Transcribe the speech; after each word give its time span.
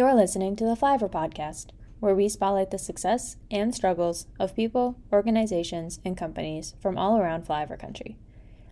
You're 0.00 0.14
listening 0.14 0.56
to 0.56 0.64
the 0.64 0.76
Flyover 0.76 1.10
Podcast, 1.10 1.72
where 1.98 2.14
we 2.14 2.30
spotlight 2.30 2.70
the 2.70 2.78
success 2.78 3.36
and 3.50 3.74
struggles 3.74 4.26
of 4.38 4.56
people, 4.56 4.96
organizations, 5.12 6.00
and 6.06 6.16
companies 6.16 6.74
from 6.80 6.96
all 6.96 7.18
around 7.18 7.44
flyover 7.46 7.78
country. 7.78 8.16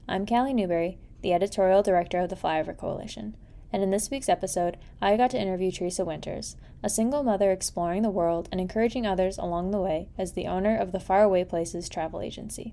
I'm 0.08 0.24
Calli 0.24 0.54
Newberry, 0.54 0.96
the 1.20 1.34
editorial 1.34 1.82
director 1.82 2.18
of 2.20 2.30
the 2.30 2.34
Flyover 2.34 2.74
Coalition, 2.74 3.36
and 3.70 3.82
in 3.82 3.90
this 3.90 4.10
week's 4.10 4.30
episode, 4.30 4.78
I 5.02 5.18
got 5.18 5.28
to 5.32 5.38
interview 5.38 5.70
Theresa 5.70 6.02
Winters, 6.02 6.56
a 6.82 6.88
single 6.88 7.22
mother 7.22 7.52
exploring 7.52 8.04
the 8.04 8.08
world 8.08 8.48
and 8.50 8.58
encouraging 8.58 9.06
others 9.06 9.36
along 9.36 9.70
the 9.70 9.82
way 9.82 10.08
as 10.16 10.32
the 10.32 10.46
owner 10.46 10.78
of 10.78 10.92
the 10.92 10.98
Far 10.98 11.24
Away 11.24 11.44
Places 11.44 11.90
travel 11.90 12.22
agency. 12.22 12.72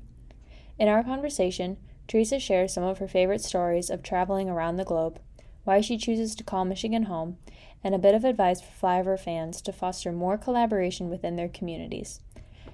In 0.80 0.88
our 0.88 1.04
conversation, 1.04 1.76
Theresa 2.08 2.40
shares 2.40 2.74
some 2.74 2.86
of 2.86 3.00
her 3.00 3.08
favorite 3.10 3.42
stories 3.42 3.90
of 3.90 4.02
traveling 4.02 4.50
around 4.50 4.78
the 4.78 4.86
globe, 4.86 5.20
why 5.66 5.82
she 5.82 5.98
chooses 5.98 6.36
to 6.36 6.44
call 6.44 6.64
Michigan 6.64 7.04
home, 7.04 7.38
and 7.86 7.94
a 7.94 8.00
bit 8.00 8.16
of 8.16 8.26
advice 8.26 8.60
for 8.60 8.88
flyover 8.88 9.18
fans 9.18 9.62
to 9.62 9.72
foster 9.72 10.12
more 10.12 10.40
collaboration 10.40 11.08
within 11.08 11.36
their 11.36 11.48
communities. 11.48 12.20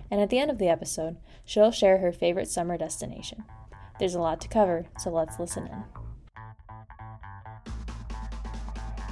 And 0.09 0.21
at 0.21 0.29
the 0.29 0.39
end 0.39 0.49
of 0.49 0.57
the 0.57 0.69
episode, 0.69 1.17
she'll 1.43 1.71
share 1.71 1.97
her 1.97 2.13
favorite 2.13 2.47
summer 2.47 2.77
destination. 2.77 3.43
There's 3.99 4.15
a 4.15 4.21
lot 4.21 4.39
to 4.41 4.47
cover, 4.47 4.85
so 4.97 5.09
let's 5.09 5.37
listen 5.37 5.67
in. 5.67 6.00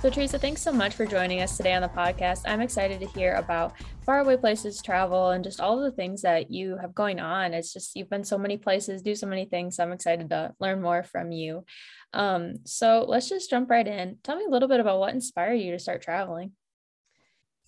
So, 0.02 0.09
Theresa, 0.09 0.39
thanks 0.39 0.62
so 0.62 0.71
much 0.71 0.95
for 0.95 1.05
joining 1.05 1.41
us 1.41 1.58
today 1.58 1.73
on 1.73 1.81
the 1.81 1.89
podcast. 1.89 2.44
I'm 2.45 2.62
excited 2.62 3.02
to 3.02 3.08
hear 3.08 3.34
about 3.34 3.73
Far 4.05 4.20
Away 4.20 4.38
Places 4.38 4.81
Travel 4.81 5.31
and 5.31 5.44
just 5.44 5.59
all 5.59 5.77
the 5.77 5.91
things 5.91 6.22
that 6.22 6.49
you 6.49 6.77
have 6.77 6.95
going 6.95 7.20
on. 7.20 7.53
It's 7.53 7.73
just 7.73 7.98
you've 7.98 8.09
been 8.09 8.23
so 8.23 8.38
many 8.38 8.55
places, 8.55 9.02
do 9.02 9.13
so 9.13 9.27
many 9.27 9.44
things. 9.44 9.75
So 9.75 9.84
I'm 9.84 9.91
excited 9.91 10.30
to 10.30 10.53
learn 10.58 10.81
more 10.81 11.03
from 11.03 11.34
you. 11.34 11.66
Um, 12.13 12.59
so 12.63 13.03
let's 13.09 13.27
just 13.27 13.49
jump 13.49 13.70
right 13.70 13.85
in. 13.85 14.20
Tell 14.23 14.38
me 14.38 14.45
a 14.45 14.49
little 14.49 14.70
bit 14.70 14.80
about 14.80 14.99
what 14.99 15.13
inspired 15.13 15.55
you 15.55 15.73
to 15.73 15.80
start 15.80 16.02
traveling. 16.02 16.53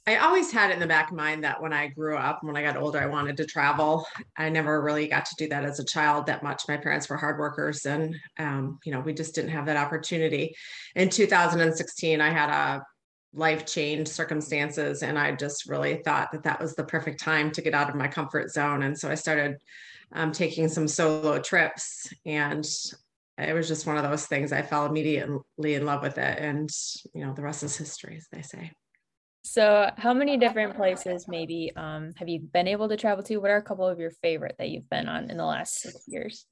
I 0.07 0.17
always 0.17 0.51
had 0.51 0.71
it 0.71 0.73
in 0.73 0.79
the 0.79 0.87
back 0.87 1.11
of 1.11 1.17
mind 1.17 1.43
that 1.43 1.61
when 1.61 1.73
I 1.73 1.87
grew 1.87 2.17
up, 2.17 2.43
when 2.43 2.57
I 2.57 2.63
got 2.63 2.75
older, 2.75 2.99
I 2.99 3.05
wanted 3.05 3.37
to 3.37 3.45
travel. 3.45 4.05
I 4.35 4.49
never 4.49 4.81
really 4.81 5.07
got 5.07 5.25
to 5.25 5.35
do 5.37 5.47
that 5.49 5.63
as 5.63 5.79
a 5.79 5.85
child 5.85 6.25
that 6.25 6.41
much. 6.41 6.63
My 6.67 6.77
parents 6.77 7.07
were 7.07 7.17
hard 7.17 7.37
workers, 7.37 7.85
and 7.85 8.15
um, 8.39 8.79
you 8.83 8.91
know, 8.91 8.99
we 8.99 9.13
just 9.13 9.35
didn't 9.35 9.51
have 9.51 9.67
that 9.67 9.77
opportunity. 9.77 10.55
In 10.95 11.09
2016, 11.09 12.19
I 12.19 12.31
had 12.31 12.49
a 12.49 12.83
life 13.33 13.67
change 13.67 14.07
circumstances, 14.07 15.03
and 15.03 15.19
I 15.19 15.33
just 15.33 15.67
really 15.67 16.01
thought 16.03 16.31
that 16.31 16.43
that 16.43 16.59
was 16.59 16.73
the 16.73 16.83
perfect 16.83 17.19
time 17.19 17.51
to 17.51 17.61
get 17.61 17.75
out 17.75 17.89
of 17.89 17.95
my 17.95 18.07
comfort 18.07 18.51
zone. 18.51 18.81
And 18.81 18.97
so 18.97 19.07
I 19.07 19.15
started 19.15 19.57
um, 20.13 20.31
taking 20.31 20.67
some 20.67 20.87
solo 20.87 21.39
trips, 21.39 22.11
and 22.25 22.67
it 23.37 23.53
was 23.53 23.67
just 23.67 23.85
one 23.85 23.97
of 23.97 24.03
those 24.03 24.25
things. 24.25 24.51
I 24.51 24.63
fell 24.63 24.87
immediately 24.87 25.75
in 25.75 25.85
love 25.85 26.01
with 26.01 26.17
it, 26.17 26.39
and 26.39 26.71
you 27.13 27.23
know, 27.23 27.33
the 27.35 27.43
rest 27.43 27.61
is 27.61 27.77
history, 27.77 28.17
as 28.17 28.27
they 28.31 28.41
say. 28.41 28.71
So, 29.43 29.89
how 29.97 30.13
many 30.13 30.37
different 30.37 30.75
places 30.75 31.25
maybe 31.27 31.71
um, 31.75 32.11
have 32.17 32.29
you 32.29 32.39
been 32.39 32.67
able 32.67 32.89
to 32.89 32.97
travel 32.97 33.23
to? 33.23 33.37
What 33.37 33.51
are 33.51 33.57
a 33.57 33.63
couple 33.63 33.87
of 33.87 33.99
your 33.99 34.11
favorite 34.21 34.55
that 34.59 34.69
you've 34.69 34.89
been 34.89 35.07
on 35.07 35.31
in 35.31 35.37
the 35.37 35.45
last 35.45 35.79
six 35.79 36.03
years? 36.07 36.45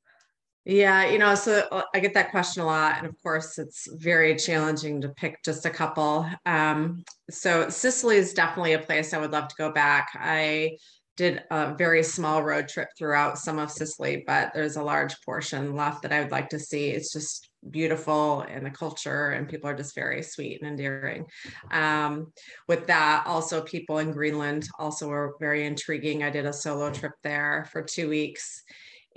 Yeah, 0.66 1.06
you 1.06 1.18
know, 1.18 1.36
so 1.36 1.68
uh, 1.72 1.84
I 1.96 2.00
get 2.00 2.14
that 2.16 2.32
question 2.32 2.64
a 2.64 2.66
lot. 2.66 2.98
And 2.98 3.08
of 3.08 3.16
course, 3.24 3.58
it's 3.58 3.88
very 3.94 4.36
challenging 4.36 5.02
to 5.02 5.10
pick 5.10 5.44
just 5.44 5.66
a 5.66 5.70
couple. 5.70 6.30
Um, 6.46 7.04
so, 7.30 7.70
Sicily 7.70 8.18
is 8.18 8.34
definitely 8.34 8.74
a 8.74 8.80
place 8.80 9.14
I 9.14 9.20
would 9.20 9.32
love 9.32 9.48
to 9.50 9.56
go 9.58 9.72
back. 9.72 10.10
I 10.16 10.78
did 11.20 11.44
a 11.52 11.76
very 11.76 12.02
small 12.02 12.42
road 12.42 12.70
trip 12.70 12.88
throughout 12.98 13.38
some 13.38 13.60
of 13.60 13.70
Sicily, 13.70 14.24
but 14.26 14.54
there's 14.54 14.78
a 14.78 14.82
large 14.82 15.20
portion 15.26 15.76
left 15.76 16.02
that 16.04 16.14
I 16.14 16.22
would 16.22 16.32
like 16.32 16.48
to 16.52 16.60
see. 16.60 16.92
It's 16.92 17.12
just 17.12 17.50
beautiful 17.70 18.46
and 18.50 18.66
the 18.66 18.70
culture 18.70 19.32
and 19.32 19.50
people 19.50 19.70
are 19.70 19.76
just 19.76 19.94
very 19.94 20.24
sweet 20.24 20.62
and 20.62 20.72
endearing. 20.72 21.26
Um, 21.72 22.32
with 22.70 22.88
that 22.88 23.28
also 23.28 23.62
people 23.62 23.98
in 23.98 24.14
greenland 24.14 24.70
also 24.80 25.10
were 25.10 25.36
very 25.42 25.66
intriguing. 25.66 26.24
I 26.24 26.30
did 26.30 26.46
a 26.46 26.54
solo 26.54 26.90
trip 26.90 27.12
there 27.22 27.68
for 27.74 27.82
two 27.82 28.08
weeks. 28.08 28.64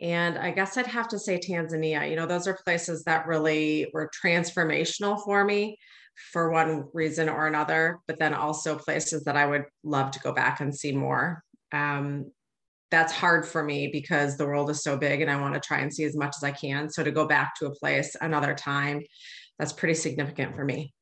And 0.00 0.36
i 0.38 0.50
guess 0.50 0.76
i'd 0.76 0.86
have 0.86 1.06
to 1.08 1.18
say 1.18 1.38
tanzania 1.38 2.08
you 2.08 2.16
know 2.16 2.26
those 2.26 2.48
are 2.48 2.58
places 2.64 3.04
that 3.04 3.26
really 3.28 3.86
were 3.92 4.10
transformational 4.24 5.22
for 5.22 5.44
me 5.44 5.78
for 6.32 6.50
one 6.50 6.88
reason 6.92 7.28
or 7.28 7.46
another 7.46 8.00
but 8.08 8.18
then 8.18 8.34
also 8.34 8.76
places 8.76 9.22
that 9.24 9.36
i 9.36 9.46
would 9.46 9.66
love 9.84 10.10
to 10.12 10.18
go 10.20 10.32
back 10.32 10.60
and 10.60 10.74
see 10.74 10.92
more 10.92 11.44
um, 11.72 12.30
that's 12.90 13.12
hard 13.12 13.46
for 13.46 13.62
me 13.62 13.88
because 13.88 14.36
the 14.36 14.46
world 14.46 14.68
is 14.70 14.82
so 14.82 14.96
big 14.96 15.22
and 15.22 15.30
I 15.30 15.40
want 15.40 15.54
to 15.54 15.60
try 15.60 15.78
and 15.78 15.92
see 15.92 16.04
as 16.04 16.14
much 16.14 16.36
as 16.36 16.44
I 16.44 16.50
can. 16.50 16.90
So 16.90 17.02
to 17.02 17.10
go 17.10 17.26
back 17.26 17.54
to 17.56 17.66
a 17.66 17.74
place 17.74 18.14
another 18.20 18.54
time, 18.54 19.02
that's 19.58 19.72
pretty 19.72 19.94
significant 19.94 20.54
for 20.54 20.64
me. 20.64 20.92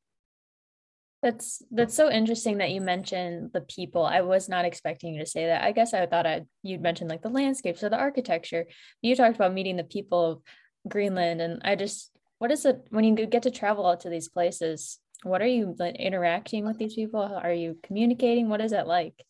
That's 1.21 1.61
that's 1.69 1.93
so 1.93 2.09
interesting 2.09 2.57
that 2.57 2.71
you 2.71 2.81
mentioned 2.81 3.51
the 3.53 3.61
people. 3.61 4.03
I 4.03 4.21
was 4.21 4.49
not 4.49 4.65
expecting 4.65 5.13
you 5.13 5.19
to 5.19 5.29
say 5.29 5.45
that. 5.45 5.63
I 5.63 5.71
guess 5.71 5.93
I 5.93 6.05
thought 6.07 6.25
I'd, 6.25 6.47
you'd 6.63 6.81
mentioned 6.81 7.11
like 7.11 7.21
the 7.21 7.29
landscapes 7.29 7.83
or 7.83 7.89
the 7.89 7.99
architecture. 7.99 8.65
You 9.03 9.15
talked 9.15 9.35
about 9.35 9.53
meeting 9.53 9.75
the 9.75 9.83
people 9.83 10.31
of 10.31 10.41
Greenland, 10.87 11.39
and 11.41 11.61
I 11.63 11.75
just 11.75 12.09
what 12.39 12.49
is 12.49 12.65
it 12.65 12.81
when 12.89 13.03
you 13.03 13.27
get 13.27 13.43
to 13.43 13.51
travel 13.51 13.85
out 13.85 13.99
to 13.99 14.09
these 14.09 14.29
places? 14.29 14.97
What 15.21 15.43
are 15.43 15.47
you 15.47 15.75
like, 15.77 15.95
interacting 15.97 16.65
with 16.65 16.79
these 16.79 16.95
people? 16.95 17.21
Are 17.21 17.53
you 17.53 17.77
communicating? 17.83 18.49
What 18.49 18.61
is 18.61 18.71
it 18.71 18.87
like? 18.87 19.23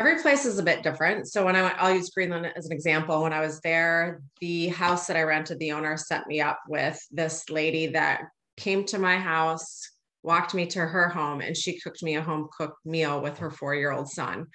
Every 0.00 0.22
place 0.22 0.46
is 0.46 0.58
a 0.58 0.62
bit 0.62 0.82
different. 0.82 1.28
So 1.28 1.44
when 1.44 1.54
I 1.54 1.60
went, 1.60 1.74
I'll 1.76 1.94
use 1.94 2.08
Greenland 2.08 2.50
as 2.56 2.64
an 2.64 2.72
example. 2.72 3.22
When 3.22 3.34
I 3.34 3.40
was 3.40 3.60
there, 3.60 4.22
the 4.40 4.68
house 4.68 5.06
that 5.06 5.16
I 5.16 5.24
rented, 5.24 5.58
the 5.58 5.72
owner 5.72 5.98
set 5.98 6.26
me 6.26 6.40
up 6.40 6.58
with 6.66 6.98
this 7.10 7.50
lady 7.50 7.88
that 7.88 8.22
came 8.56 8.86
to 8.86 8.98
my 8.98 9.18
house, 9.18 9.90
walked 10.22 10.54
me 10.54 10.66
to 10.66 10.80
her 10.80 11.08
home 11.08 11.40
and 11.40 11.56
she 11.56 11.80
cooked 11.80 12.02
me 12.02 12.16
a 12.16 12.22
home 12.22 12.48
cooked 12.56 12.84
meal 12.84 13.22
with 13.22 13.38
her 13.38 13.50
four 13.50 13.74
year 13.74 13.92
old 13.92 14.08
son. 14.08 14.46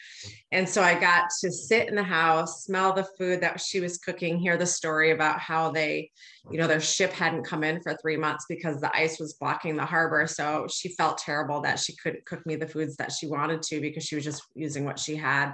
And 0.52 0.68
so 0.68 0.82
I 0.82 1.00
got 1.00 1.26
to 1.42 1.52
sit 1.52 1.90
in 1.90 1.96
the 1.96 2.04
house, 2.04 2.64
smell 2.64 2.94
the 2.94 3.08
food 3.18 3.42
that 3.42 3.60
she 3.60 3.80
was 3.80 3.98
cooking, 3.98 4.38
hear 4.38 4.58
the 4.58 4.66
story 4.66 5.12
about 5.12 5.40
how 5.40 5.72
they, 5.72 6.12
you 6.52 6.60
know, 6.60 6.68
their 6.68 6.82
ship 6.82 7.12
hadn't 7.12 7.46
come 7.46 7.64
in 7.64 7.82
for 7.82 7.98
three 8.02 8.18
months 8.18 8.46
because 8.48 8.80
the 8.80 8.96
ice 8.96 9.20
was 9.20 9.34
blocking 9.34 9.76
the 9.76 9.86
harbor. 9.86 10.28
So 10.28 10.68
she 10.72 10.90
felt 10.90 11.18
terrible 11.18 11.62
that 11.62 11.80
she 11.80 11.96
couldn't 11.96 12.26
cook 12.26 12.46
me 12.46 12.56
the 12.56 12.68
foods 12.68 12.96
that 12.98 13.12
she 13.12 13.28
wanted 13.28 13.62
to 13.64 13.82
because 13.82 14.04
she 14.04 14.16
was 14.16 14.24
just 14.24 14.44
using 14.54 14.86
what 14.86 15.00
she 15.00 15.16
had. 15.16 15.54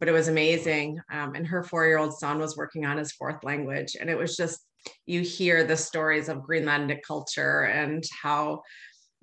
But 0.00 0.08
it 0.08 0.12
was 0.12 0.26
amazing. 0.26 0.98
Um, 1.12 1.34
and 1.34 1.46
her 1.46 1.62
four 1.62 1.86
year 1.86 1.98
old 1.98 2.18
son 2.18 2.38
was 2.38 2.56
working 2.56 2.84
on 2.84 2.96
his 2.96 3.12
fourth 3.12 3.44
language. 3.44 3.96
And 3.98 4.10
it 4.10 4.18
was 4.18 4.36
just, 4.36 4.58
you 5.06 5.20
hear 5.20 5.64
the 5.64 5.76
stories 5.76 6.28
of 6.28 6.38
Greenlandic 6.38 7.02
culture 7.06 7.62
and 7.62 8.04
how 8.22 8.62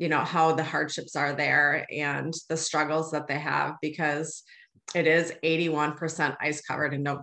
you 0.02 0.10
know 0.10 0.22
how 0.22 0.52
the 0.52 0.64
hardships 0.64 1.16
are 1.16 1.34
there 1.34 1.86
and 1.92 2.34
the 2.50 2.58
struggles 2.58 3.12
that 3.12 3.28
they 3.28 3.38
have 3.38 3.76
because 3.84 4.42
it 4.96 5.06
is 5.06 5.32
81% 5.44 6.36
ice 6.42 6.62
covered 6.62 6.96
and 6.96 7.06
don't 7.06 7.22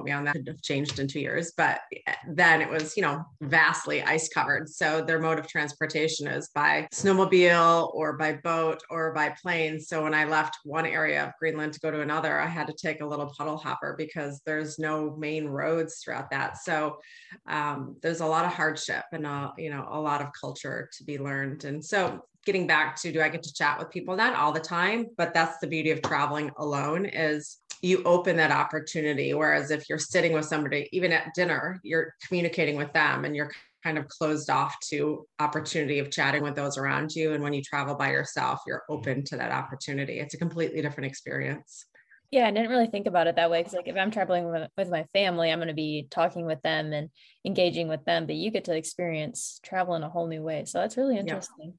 me 0.00 0.12
on 0.12 0.24
that 0.24 0.34
could 0.34 0.48
have 0.48 0.62
changed 0.62 0.98
in 0.98 1.06
two 1.06 1.20
years 1.20 1.52
but 1.56 1.80
eh, 2.06 2.14
then 2.28 2.60
it 2.60 2.68
was 2.68 2.96
you 2.96 3.02
know 3.02 3.24
vastly 3.40 4.02
ice 4.02 4.28
covered. 4.28 4.68
So 4.68 5.02
their 5.02 5.18
mode 5.18 5.38
of 5.38 5.46
transportation 5.46 6.26
is 6.26 6.50
by 6.54 6.88
snowmobile 6.92 7.94
or 7.94 8.16
by 8.16 8.34
boat 8.34 8.80
or 8.90 9.12
by 9.12 9.34
plane. 9.42 9.80
So 9.80 10.02
when 10.02 10.14
i 10.14 10.24
left 10.24 10.58
one 10.64 10.86
area 10.86 11.24
of 11.24 11.32
greenland 11.38 11.72
to 11.74 11.80
go 11.80 11.90
to 11.90 12.00
another 12.00 12.40
i 12.40 12.46
had 12.46 12.66
to 12.66 12.72
take 12.72 13.00
a 13.00 13.06
little 13.06 13.32
puddle 13.36 13.56
hopper 13.56 13.94
because 13.96 14.40
there's 14.46 14.78
no 14.78 15.16
main 15.16 15.46
roads 15.46 16.00
throughout 16.02 16.30
that. 16.30 16.58
So 16.58 16.98
um, 17.46 17.96
there's 18.02 18.20
a 18.20 18.26
lot 18.26 18.44
of 18.44 18.52
hardship 18.52 19.04
and 19.12 19.26
a, 19.26 19.52
you 19.58 19.70
know 19.70 19.86
a 19.90 20.00
lot 20.00 20.20
of 20.20 20.28
culture 20.38 20.88
to 20.96 21.04
be 21.04 21.18
learned. 21.18 21.64
And 21.64 21.84
so 21.84 22.22
getting 22.44 22.66
back 22.66 23.00
to 23.00 23.12
do 23.12 23.20
I 23.20 23.28
get 23.28 23.42
to 23.44 23.54
chat 23.54 23.78
with 23.78 23.90
people? 23.90 24.16
Not 24.16 24.34
all 24.34 24.52
the 24.52 24.60
time, 24.60 25.06
but 25.16 25.32
that's 25.32 25.58
the 25.58 25.66
beauty 25.66 25.90
of 25.90 26.02
traveling 26.02 26.50
alone 26.56 27.06
is 27.06 27.58
you 27.82 28.02
open 28.04 28.36
that 28.36 28.52
opportunity. 28.52 29.34
Whereas 29.34 29.70
if 29.70 29.88
you're 29.88 29.98
sitting 29.98 30.32
with 30.32 30.44
somebody, 30.44 30.88
even 30.92 31.12
at 31.12 31.34
dinner, 31.34 31.80
you're 31.82 32.14
communicating 32.26 32.76
with 32.76 32.92
them 32.92 33.24
and 33.24 33.34
you're 33.34 33.50
kind 33.82 33.98
of 33.98 34.06
closed 34.06 34.48
off 34.48 34.78
to 34.78 35.26
opportunity 35.40 35.98
of 35.98 36.08
chatting 36.08 36.44
with 36.44 36.54
those 36.54 36.78
around 36.78 37.12
you. 37.14 37.32
And 37.32 37.42
when 37.42 37.52
you 37.52 37.60
travel 37.60 37.96
by 37.96 38.12
yourself, 38.12 38.60
you're 38.66 38.84
open 38.88 39.24
to 39.24 39.36
that 39.36 39.50
opportunity. 39.50 40.20
It's 40.20 40.34
a 40.34 40.38
completely 40.38 40.80
different 40.80 41.10
experience. 41.10 41.86
Yeah, 42.30 42.46
I 42.46 42.50
didn't 42.52 42.70
really 42.70 42.86
think 42.86 43.06
about 43.06 43.26
it 43.26 43.36
that 43.36 43.50
way 43.50 43.60
because, 43.60 43.74
like, 43.74 43.88
if 43.88 43.96
I'm 43.96 44.10
traveling 44.10 44.50
with, 44.50 44.70
with 44.78 44.88
my 44.88 45.04
family, 45.12 45.50
I'm 45.50 45.58
going 45.58 45.68
to 45.68 45.74
be 45.74 46.06
talking 46.10 46.46
with 46.46 46.62
them 46.62 46.94
and 46.94 47.10
engaging 47.44 47.88
with 47.88 48.04
them. 48.06 48.24
But 48.24 48.36
you 48.36 48.50
get 48.50 48.64
to 48.64 48.76
experience 48.76 49.60
travel 49.62 49.96
in 49.96 50.02
a 50.02 50.08
whole 50.08 50.28
new 50.28 50.42
way, 50.42 50.64
so 50.64 50.78
that's 50.78 50.96
really 50.96 51.18
interesting. 51.18 51.74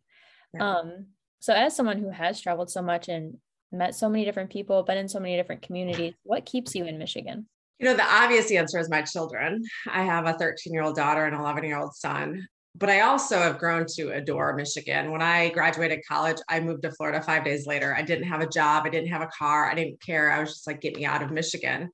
Yeah. 0.53 0.75
Um, 0.77 1.07
so 1.39 1.53
as 1.53 1.75
someone 1.75 1.97
who 1.97 2.11
has 2.11 2.39
traveled 2.39 2.69
so 2.69 2.83
much 2.83 3.09
and 3.09 3.37
met 3.73 3.95
so 3.95 4.09
many 4.09 4.25
different 4.25 4.51
people, 4.51 4.83
been 4.83 4.97
in 4.97 5.09
so 5.09 5.19
many 5.19 5.35
different 5.35 5.61
communities, 5.61 6.13
what 6.23 6.45
keeps 6.45 6.75
you 6.75 6.85
in 6.85 6.97
Michigan? 6.97 7.47
You 7.79 7.87
know, 7.87 7.95
the 7.95 8.05
obvious 8.05 8.51
answer 8.51 8.79
is 8.79 8.89
my 8.89 9.01
children. 9.01 9.63
I 9.89 10.03
have 10.03 10.25
a 10.25 10.33
13 10.33 10.71
year 10.71 10.83
old 10.83 10.95
daughter 10.95 11.25
and 11.25 11.35
11 11.35 11.63
year 11.65 11.79
old 11.79 11.95
son. 11.95 12.47
But 12.75 12.89
I 12.89 13.01
also 13.01 13.37
have 13.37 13.59
grown 13.59 13.85
to 13.95 14.13
adore 14.13 14.55
Michigan. 14.55 15.11
When 15.11 15.21
I 15.21 15.49
graduated 15.49 15.99
college, 16.07 16.37
I 16.49 16.59
moved 16.59 16.81
to 16.83 16.91
Florida 16.91 17.21
five 17.21 17.45
days 17.45 17.67
later. 17.67 17.95
I 17.95 18.01
didn't 18.01 18.27
have 18.27 18.41
a 18.41 18.49
job, 18.49 18.83
I 18.85 18.89
didn't 18.89 19.09
have 19.09 19.21
a 19.21 19.27
car, 19.27 19.69
I 19.69 19.75
didn't 19.75 20.01
care. 20.01 20.31
I 20.31 20.39
was 20.39 20.49
just 20.49 20.65
like, 20.65 20.81
get 20.81 20.95
me 20.95 21.05
out 21.05 21.21
of 21.21 21.31
Michigan. 21.31 21.89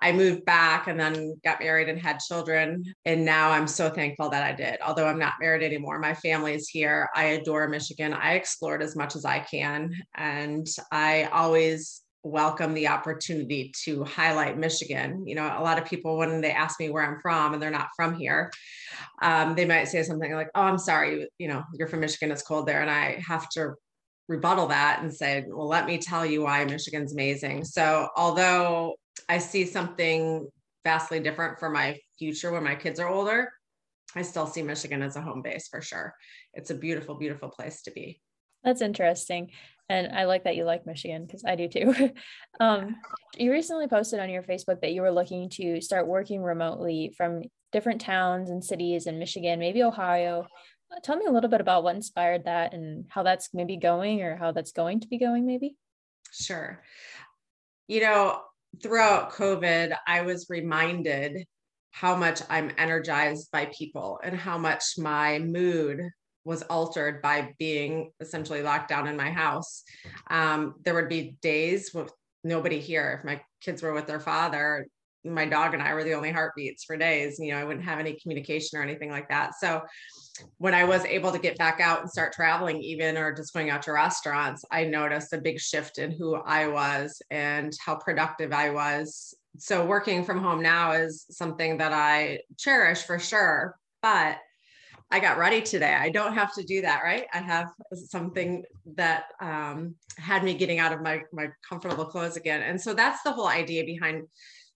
I 0.00 0.12
moved 0.12 0.44
back 0.46 0.88
and 0.88 0.98
then 0.98 1.38
got 1.44 1.60
married 1.60 1.90
and 1.90 1.98
had 1.98 2.18
children. 2.18 2.84
And 3.04 3.24
now 3.24 3.50
I'm 3.50 3.66
so 3.66 3.90
thankful 3.90 4.30
that 4.30 4.42
I 4.42 4.52
did. 4.52 4.78
Although 4.80 5.06
I'm 5.06 5.18
not 5.18 5.34
married 5.38 5.62
anymore, 5.62 5.98
my 5.98 6.14
family 6.14 6.54
is 6.54 6.68
here. 6.68 7.10
I 7.14 7.24
adore 7.24 7.68
Michigan. 7.68 8.14
I 8.14 8.34
explored 8.34 8.82
as 8.82 8.96
much 8.96 9.16
as 9.16 9.26
I 9.26 9.40
can. 9.40 9.92
And 10.14 10.66
I 10.90 11.24
always 11.24 12.02
welcome 12.24 12.74
the 12.74 12.88
opportunity 12.88 13.72
to 13.84 14.04
highlight 14.04 14.58
Michigan. 14.58 15.26
You 15.26 15.34
know, 15.34 15.44
a 15.44 15.62
lot 15.62 15.78
of 15.78 15.84
people, 15.84 16.16
when 16.16 16.40
they 16.40 16.52
ask 16.52 16.78
me 16.78 16.90
where 16.90 17.04
I'm 17.04 17.20
from 17.20 17.52
and 17.52 17.62
they're 17.62 17.70
not 17.70 17.88
from 17.96 18.14
here, 18.14 18.50
um, 19.20 19.54
they 19.54 19.64
might 19.64 19.84
say 19.84 20.02
something 20.02 20.32
like, 20.32 20.48
Oh, 20.54 20.62
I'm 20.62 20.78
sorry, 20.78 21.28
you 21.38 21.48
know, 21.48 21.64
you're 21.74 21.88
from 21.88 22.00
Michigan, 22.00 22.30
it's 22.30 22.42
cold 22.42 22.66
there. 22.66 22.80
And 22.80 22.90
I 22.90 23.22
have 23.26 23.48
to 23.50 23.74
rebuttal 24.28 24.68
that 24.68 25.00
and 25.02 25.12
say, 25.12 25.44
Well, 25.48 25.68
let 25.68 25.86
me 25.86 25.98
tell 25.98 26.24
you 26.24 26.42
why 26.42 26.64
Michigan's 26.64 27.12
amazing. 27.12 27.64
So, 27.64 28.08
although 28.16 28.94
I 29.28 29.38
see 29.38 29.66
something 29.66 30.48
vastly 30.84 31.20
different 31.20 31.58
for 31.58 31.70
my 31.70 31.98
future 32.18 32.52
when 32.52 32.64
my 32.64 32.74
kids 32.74 33.00
are 33.00 33.08
older, 33.08 33.50
I 34.14 34.22
still 34.22 34.46
see 34.46 34.62
Michigan 34.62 35.02
as 35.02 35.16
a 35.16 35.22
home 35.22 35.42
base 35.42 35.68
for 35.68 35.80
sure. 35.80 36.14
It's 36.54 36.70
a 36.70 36.74
beautiful, 36.74 37.14
beautiful 37.14 37.48
place 37.48 37.82
to 37.82 37.90
be. 37.90 38.20
That's 38.62 38.82
interesting. 38.82 39.50
And 39.88 40.16
I 40.16 40.24
like 40.24 40.44
that 40.44 40.56
you 40.56 40.64
like 40.64 40.86
Michigan 40.86 41.26
because 41.26 41.44
I 41.44 41.56
do 41.56 41.68
too. 41.68 42.10
um, 42.60 42.96
you 43.36 43.50
recently 43.50 43.88
posted 43.88 44.20
on 44.20 44.30
your 44.30 44.42
Facebook 44.42 44.80
that 44.80 44.92
you 44.92 45.02
were 45.02 45.10
looking 45.10 45.48
to 45.50 45.80
start 45.80 46.06
working 46.06 46.42
remotely 46.42 47.12
from 47.16 47.42
different 47.72 48.00
towns 48.00 48.50
and 48.50 48.64
cities 48.64 49.06
in 49.06 49.18
Michigan, 49.18 49.58
maybe 49.58 49.82
Ohio. 49.82 50.46
Uh, 50.90 51.00
tell 51.02 51.16
me 51.16 51.26
a 51.26 51.32
little 51.32 51.50
bit 51.50 51.60
about 51.60 51.84
what 51.84 51.96
inspired 51.96 52.44
that 52.44 52.74
and 52.74 53.06
how 53.08 53.22
that's 53.22 53.50
maybe 53.52 53.76
going 53.76 54.22
or 54.22 54.36
how 54.36 54.52
that's 54.52 54.72
going 54.72 55.00
to 55.00 55.08
be 55.08 55.18
going, 55.18 55.46
maybe. 55.46 55.76
Sure. 56.32 56.82
You 57.88 58.00
know, 58.00 58.40
throughout 58.82 59.32
COVID, 59.32 59.94
I 60.06 60.22
was 60.22 60.46
reminded 60.48 61.46
how 61.90 62.16
much 62.16 62.40
I'm 62.48 62.72
energized 62.78 63.50
by 63.52 63.66
people 63.66 64.18
and 64.22 64.34
how 64.34 64.56
much 64.56 64.94
my 64.96 65.38
mood 65.38 66.00
was 66.44 66.62
altered 66.62 67.22
by 67.22 67.54
being 67.58 68.10
essentially 68.20 68.62
locked 68.62 68.88
down 68.88 69.06
in 69.06 69.16
my 69.16 69.30
house. 69.30 69.84
Um, 70.28 70.74
there 70.84 70.94
would 70.94 71.08
be 71.08 71.36
days 71.40 71.92
with 71.94 72.12
nobody 72.44 72.80
here. 72.80 73.18
If 73.18 73.24
my 73.24 73.40
kids 73.60 73.82
were 73.82 73.92
with 73.92 74.06
their 74.06 74.20
father, 74.20 74.86
my 75.24 75.46
dog 75.46 75.74
and 75.74 75.82
I 75.82 75.94
were 75.94 76.04
the 76.04 76.14
only 76.14 76.32
heartbeats 76.32 76.84
for 76.84 76.96
days. 76.96 77.38
You 77.38 77.52
know, 77.52 77.58
I 77.58 77.64
wouldn't 77.64 77.84
have 77.84 78.00
any 78.00 78.18
communication 78.20 78.78
or 78.78 78.82
anything 78.82 79.10
like 79.10 79.28
that. 79.28 79.52
So 79.58 79.82
when 80.58 80.74
I 80.74 80.84
was 80.84 81.04
able 81.04 81.30
to 81.32 81.38
get 81.38 81.58
back 81.58 81.80
out 81.80 82.00
and 82.00 82.10
start 82.10 82.32
traveling, 82.32 82.82
even 82.82 83.16
or 83.16 83.32
just 83.32 83.52
going 83.52 83.70
out 83.70 83.82
to 83.82 83.92
restaurants, 83.92 84.64
I 84.70 84.84
noticed 84.84 85.32
a 85.32 85.40
big 85.40 85.60
shift 85.60 85.98
in 85.98 86.10
who 86.10 86.36
I 86.36 86.66
was 86.66 87.22
and 87.30 87.72
how 87.84 87.96
productive 87.96 88.52
I 88.52 88.70
was. 88.70 89.34
So 89.58 89.84
working 89.84 90.24
from 90.24 90.42
home 90.42 90.62
now 90.62 90.92
is 90.92 91.26
something 91.30 91.78
that 91.78 91.92
I 91.92 92.40
cherish 92.58 93.02
for 93.02 93.18
sure. 93.18 93.76
But 94.00 94.38
I 95.12 95.20
got 95.20 95.36
ready 95.36 95.60
today. 95.60 95.92
I 95.92 96.08
don't 96.08 96.32
have 96.32 96.54
to 96.54 96.62
do 96.62 96.80
that, 96.80 97.02
right? 97.04 97.26
I 97.34 97.38
have 97.38 97.68
something 97.92 98.64
that 98.96 99.24
um, 99.42 99.94
had 100.16 100.42
me 100.42 100.54
getting 100.54 100.78
out 100.78 100.90
of 100.90 101.02
my 101.02 101.20
my 101.34 101.48
comfortable 101.68 102.06
clothes 102.06 102.38
again, 102.38 102.62
and 102.62 102.80
so 102.80 102.94
that's 102.94 103.22
the 103.22 103.30
whole 103.30 103.46
idea 103.46 103.84
behind 103.84 104.22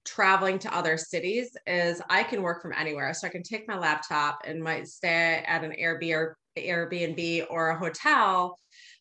traveling 0.05 0.59
to 0.59 0.77
other 0.77 0.99
cities. 0.99 1.57
Is 1.67 2.03
I 2.11 2.23
can 2.23 2.43
work 2.43 2.61
from 2.61 2.75
anywhere, 2.77 3.15
so 3.15 3.27
I 3.27 3.31
can 3.31 3.43
take 3.43 3.67
my 3.67 3.79
laptop 3.79 4.41
and 4.45 4.63
might 4.63 4.89
stay 4.89 5.43
at 5.47 5.65
an 5.65 5.73
Airbnb 5.73 7.47
or 7.49 7.71
a 7.71 7.79
hotel, 7.79 8.59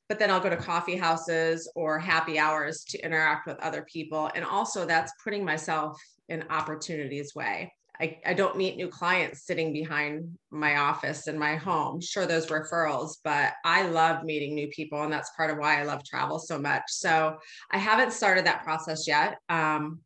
but 0.07 0.19
then 0.19 0.31
I'll 0.31 0.39
go 0.39 0.49
to 0.49 0.55
coffee 0.55 0.95
houses 0.95 1.69
or 1.75 1.99
happy 1.99 2.39
hours 2.39 2.85
to 2.85 3.05
interact 3.05 3.45
with 3.45 3.59
other 3.59 3.85
people, 3.91 4.31
and 4.35 4.45
also 4.45 4.85
that's 4.85 5.11
putting 5.21 5.43
myself 5.43 6.01
in 6.29 6.45
opportunities 6.49 7.35
way. 7.35 7.73
I, 7.99 8.19
I 8.25 8.33
don't 8.33 8.57
meet 8.57 8.77
new 8.77 8.87
clients 8.87 9.45
sitting 9.45 9.71
behind 9.73 10.37
my 10.51 10.77
office 10.77 11.27
in 11.27 11.37
my 11.39 11.55
home. 11.55 12.01
Sure, 12.01 12.25
those 12.25 12.47
referrals, 12.47 13.17
but 13.23 13.53
I 13.63 13.87
love 13.87 14.23
meeting 14.23 14.53
new 14.53 14.67
people. 14.69 15.03
And 15.03 15.11
that's 15.11 15.31
part 15.35 15.49
of 15.49 15.57
why 15.57 15.79
I 15.79 15.83
love 15.83 16.03
travel 16.03 16.39
so 16.39 16.57
much. 16.59 16.83
So 16.87 17.37
I 17.71 17.77
haven't 17.77 18.13
started 18.13 18.45
that 18.45 18.63
process 18.63 19.07
yet. 19.07 19.37
Um, 19.49 20.01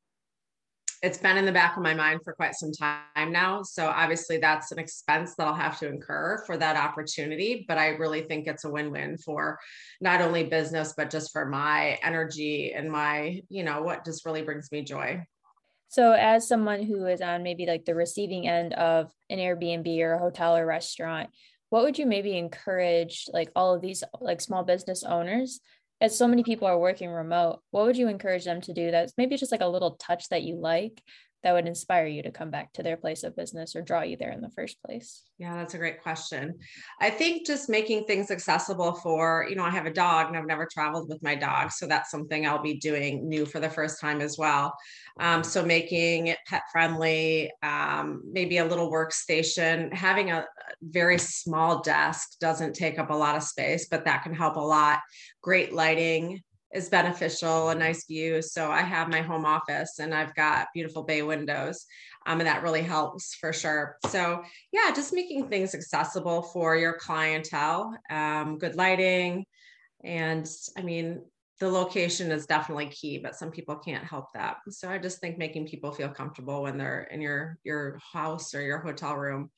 it's 1.01 1.18
been 1.18 1.38
in 1.38 1.45
the 1.45 1.51
back 1.51 1.77
of 1.77 1.83
my 1.83 1.94
mind 1.94 2.19
for 2.25 2.33
quite 2.33 2.56
some 2.56 2.74
time 2.74 3.31
now. 3.31 3.63
So 3.63 3.88
obviously 3.88 4.38
that's 4.38 4.74
an 4.74 4.80
expense 4.80 5.33
that 5.35 5.47
I'll 5.47 5.53
have 5.53 5.80
to 5.80 5.88
incur 5.88 6.44
for 6.45 6.57
that 6.57 6.75
opportunity. 6.75 7.63
But 7.68 7.77
I 7.77 7.89
really 7.89 8.24
think 8.24 8.47
it's 8.47 8.65
a 8.65 8.69
win-win 8.69 9.18
for 9.18 9.57
not 10.01 10.19
only 10.19 10.44
business, 10.44 10.94
but 10.97 11.09
just 11.09 11.31
for 11.31 11.45
my 11.45 11.97
energy 12.03 12.74
and 12.74 12.92
my, 12.92 13.42
you 13.50 13.63
know, 13.63 13.81
what 13.81 14.03
just 14.03 14.25
really 14.25 14.42
brings 14.42 14.69
me 14.74 14.81
joy. 14.81 15.24
So, 15.89 16.12
as 16.13 16.47
someone 16.47 16.83
who 16.83 17.06
is 17.07 17.19
on 17.19 17.41
maybe 17.41 17.65
like 17.65 17.83
the 17.83 17.95
receiving 17.95 18.47
end 18.47 18.74
of 18.74 19.12
an 19.30 19.39
Airbnb 19.39 20.00
or 20.01 20.13
a 20.13 20.19
hotel 20.19 20.56
or 20.56 20.65
restaurant, 20.65 21.31
what 21.69 21.83
would 21.83 21.97
you 21.97 22.06
maybe 22.06 22.38
encourage 22.38 23.25
like 23.33 23.50
all 23.56 23.74
of 23.74 23.81
these 23.81 24.03
like 24.21 24.39
small 24.39 24.63
business 24.63 25.03
owners? 25.03 25.59
As 26.00 26.15
so 26.15 26.27
many 26.27 26.44
people 26.44 26.68
are 26.68 26.80
working 26.80 27.09
remote, 27.09 27.62
what 27.71 27.86
would 27.86 27.97
you 27.97 28.07
encourage 28.07 28.45
them 28.45 28.62
to 28.62 28.74
do 28.74 28.91
that's 28.91 29.13
maybe 29.18 29.36
just 29.36 29.51
like 29.51 29.62
a 29.62 29.68
little 29.68 29.95
touch 29.95 30.30
that 30.30 30.44
you 30.44 30.56
like 30.56 31.01
that 31.44 31.53
would 31.53 31.68
inspire 31.68 32.06
you 32.06 32.21
to 32.24 32.31
come 32.31 32.51
back 32.51 32.74
to 32.74 32.83
their 32.83 32.97
place 32.97 33.24
of 33.24 33.36
business 33.36 33.75
or 33.75 33.81
draw 33.81 34.01
you 34.01 34.18
there 34.18 34.31
in 34.31 34.41
the 34.41 34.50
first 34.50 34.81
place? 34.83 35.24
Yeah, 35.38 35.56
that's 35.56 35.74
a 35.74 35.77
great 35.77 36.01
question. 36.01 36.59
I 37.00 37.09
think 37.09 37.47
just 37.47 37.69
making 37.69 38.06
things 38.06 38.30
accessible 38.30 38.94
for, 38.94 39.45
you 39.50 39.56
know, 39.56 39.63
I 39.63 39.69
have 39.69 39.86
a 39.86 39.94
dog 39.94 40.27
and 40.27 40.38
I've 40.38 40.45
never 40.45 40.68
traveled 40.69 41.07
with 41.07 41.24
my 41.24 41.36
dog. 41.36 41.71
So 41.71 41.88
that's 41.88 42.12
something 42.12 42.45
I'll 42.45 42.62
be 42.62 42.77
doing 42.77 43.27
new 43.30 43.45
for 43.45 43.62
the 43.62 43.69
first 43.69 44.01
time 44.01 44.19
as 44.19 44.38
well. 44.38 44.74
Um, 45.19 45.44
so 45.44 45.63
making 45.63 46.27
it 46.27 46.39
pet 46.45 46.63
friendly, 46.71 47.51
um, 47.63 48.21
maybe 48.30 48.57
a 48.57 48.65
little 48.65 48.92
workstation, 48.92 49.94
having 49.94 50.31
a 50.31 50.45
very 50.81 51.18
small 51.18 51.81
desk 51.81 52.38
doesn't 52.39 52.74
take 52.74 53.00
up 53.00 53.09
a 53.09 53.15
lot 53.15 53.38
of 53.38 53.44
space, 53.44 53.88
but 53.89 54.06
that 54.06 54.24
can 54.24 54.33
help 54.33 54.57
a 54.57 54.59
lot. 54.59 55.00
Great 55.42 55.71
lighting, 55.71 56.42
is 56.74 56.89
beneficial, 56.89 57.69
a 57.69 57.75
nice 57.75 58.06
view. 58.06 58.42
So 58.42 58.69
I 58.71 58.81
have 58.81 59.10
my 59.10 59.21
home 59.21 59.45
office 59.45 60.00
and 60.00 60.13
I've 60.13 60.36
got 60.36 60.68
beautiful 60.74 61.04
bay 61.04 61.21
windows. 61.24 61.86
Um, 62.25 62.39
and 62.39 62.48
that 62.48 62.63
really 62.63 62.81
helps 62.81 63.33
for 63.36 63.51
sure. 63.51 63.98
So 64.07 64.44
yeah, 64.71 64.92
just 64.94 65.13
making 65.13 65.48
things 65.48 65.74
accessible 65.74 66.44
for 66.44 66.75
your 66.75 66.94
clientele, 66.94 67.98
um, 68.10 68.57
good 68.60 68.75
lighting. 68.75 69.45
And 70.04 70.48
I 70.77 70.81
mean, 70.81 71.24
the 71.60 71.69
location 71.69 72.31
is 72.31 72.45
definitely 72.45 72.88
key, 72.88 73.18
but 73.18 73.36
some 73.36 73.51
people 73.51 73.75
can't 73.75 74.04
help 74.04 74.27
that. 74.33 74.57
So 74.69 74.89
I 74.89 74.98
just 74.98 75.19
think 75.19 75.38
making 75.38 75.68
people 75.68 75.92
feel 75.92 76.10
comfortable 76.10 76.63
when 76.63 76.77
they're 76.77 77.07
in 77.12 77.21
your 77.21 77.57
your 77.63 78.00
house 78.13 78.54
or 78.54 78.62
your 78.62 78.80
hotel 78.80 79.16
room, 79.16 79.50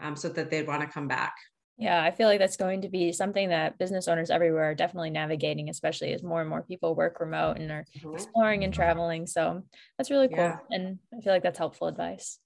um, 0.00 0.16
so 0.16 0.30
that 0.30 0.50
they'd 0.50 0.66
want 0.66 0.80
to 0.82 0.88
come 0.88 1.06
back. 1.06 1.34
Yeah, 1.80 2.02
I 2.02 2.10
feel 2.10 2.28
like 2.28 2.38
that's 2.38 2.58
going 2.58 2.82
to 2.82 2.90
be 2.90 3.10
something 3.10 3.48
that 3.48 3.78
business 3.78 4.06
owners 4.06 4.28
everywhere 4.28 4.70
are 4.70 4.74
definitely 4.74 5.08
navigating, 5.08 5.70
especially 5.70 6.12
as 6.12 6.22
more 6.22 6.42
and 6.42 6.50
more 6.50 6.62
people 6.62 6.94
work 6.94 7.20
remote 7.20 7.56
and 7.56 7.70
are 7.70 7.86
mm-hmm. 7.96 8.14
exploring 8.14 8.64
and 8.64 8.74
traveling. 8.74 9.26
So 9.26 9.62
that's 9.96 10.10
really 10.10 10.28
cool. 10.28 10.36
Yeah. 10.36 10.58
And 10.70 10.98
I 11.16 11.22
feel 11.22 11.32
like 11.32 11.42
that's 11.42 11.58
helpful 11.58 11.88
advice. 11.88 12.38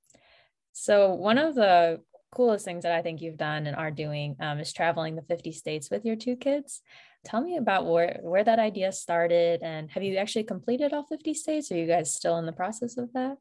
So, 0.73 1.14
one 1.14 1.38
of 1.38 1.55
the 1.55 2.00
coolest 2.33 2.64
things 2.64 2.83
that 2.85 2.93
I 2.93 3.03
think 3.03 3.21
you've 3.21 3.37
done 3.37 3.67
and 3.67 3.76
are 3.76 3.91
doing 3.91 4.37
um, 4.41 4.59
is 4.59 4.73
traveling 4.73 5.17
the 5.17 5.23
50 5.23 5.53
states 5.53 5.91
with 5.91 6.05
your 6.05 6.17
two 6.17 6.37
kids. 6.37 6.83
Tell 7.25 7.41
me 7.41 7.57
about 7.57 7.87
where, 7.87 8.19
where 8.23 8.45
that 8.45 8.59
idea 8.59 8.93
started 8.93 9.62
and 9.62 9.91
have 9.93 10.03
you 10.03 10.17
actually 10.17 10.45
completed 10.45 10.93
all 10.93 11.05
50 11.05 11.33
states? 11.35 11.73
Are 11.73 11.76
you 11.76 11.87
guys 11.87 12.14
still 12.14 12.38
in 12.38 12.47
the 12.47 12.53
process 12.53 12.99
of 12.99 13.12
that? 13.14 13.38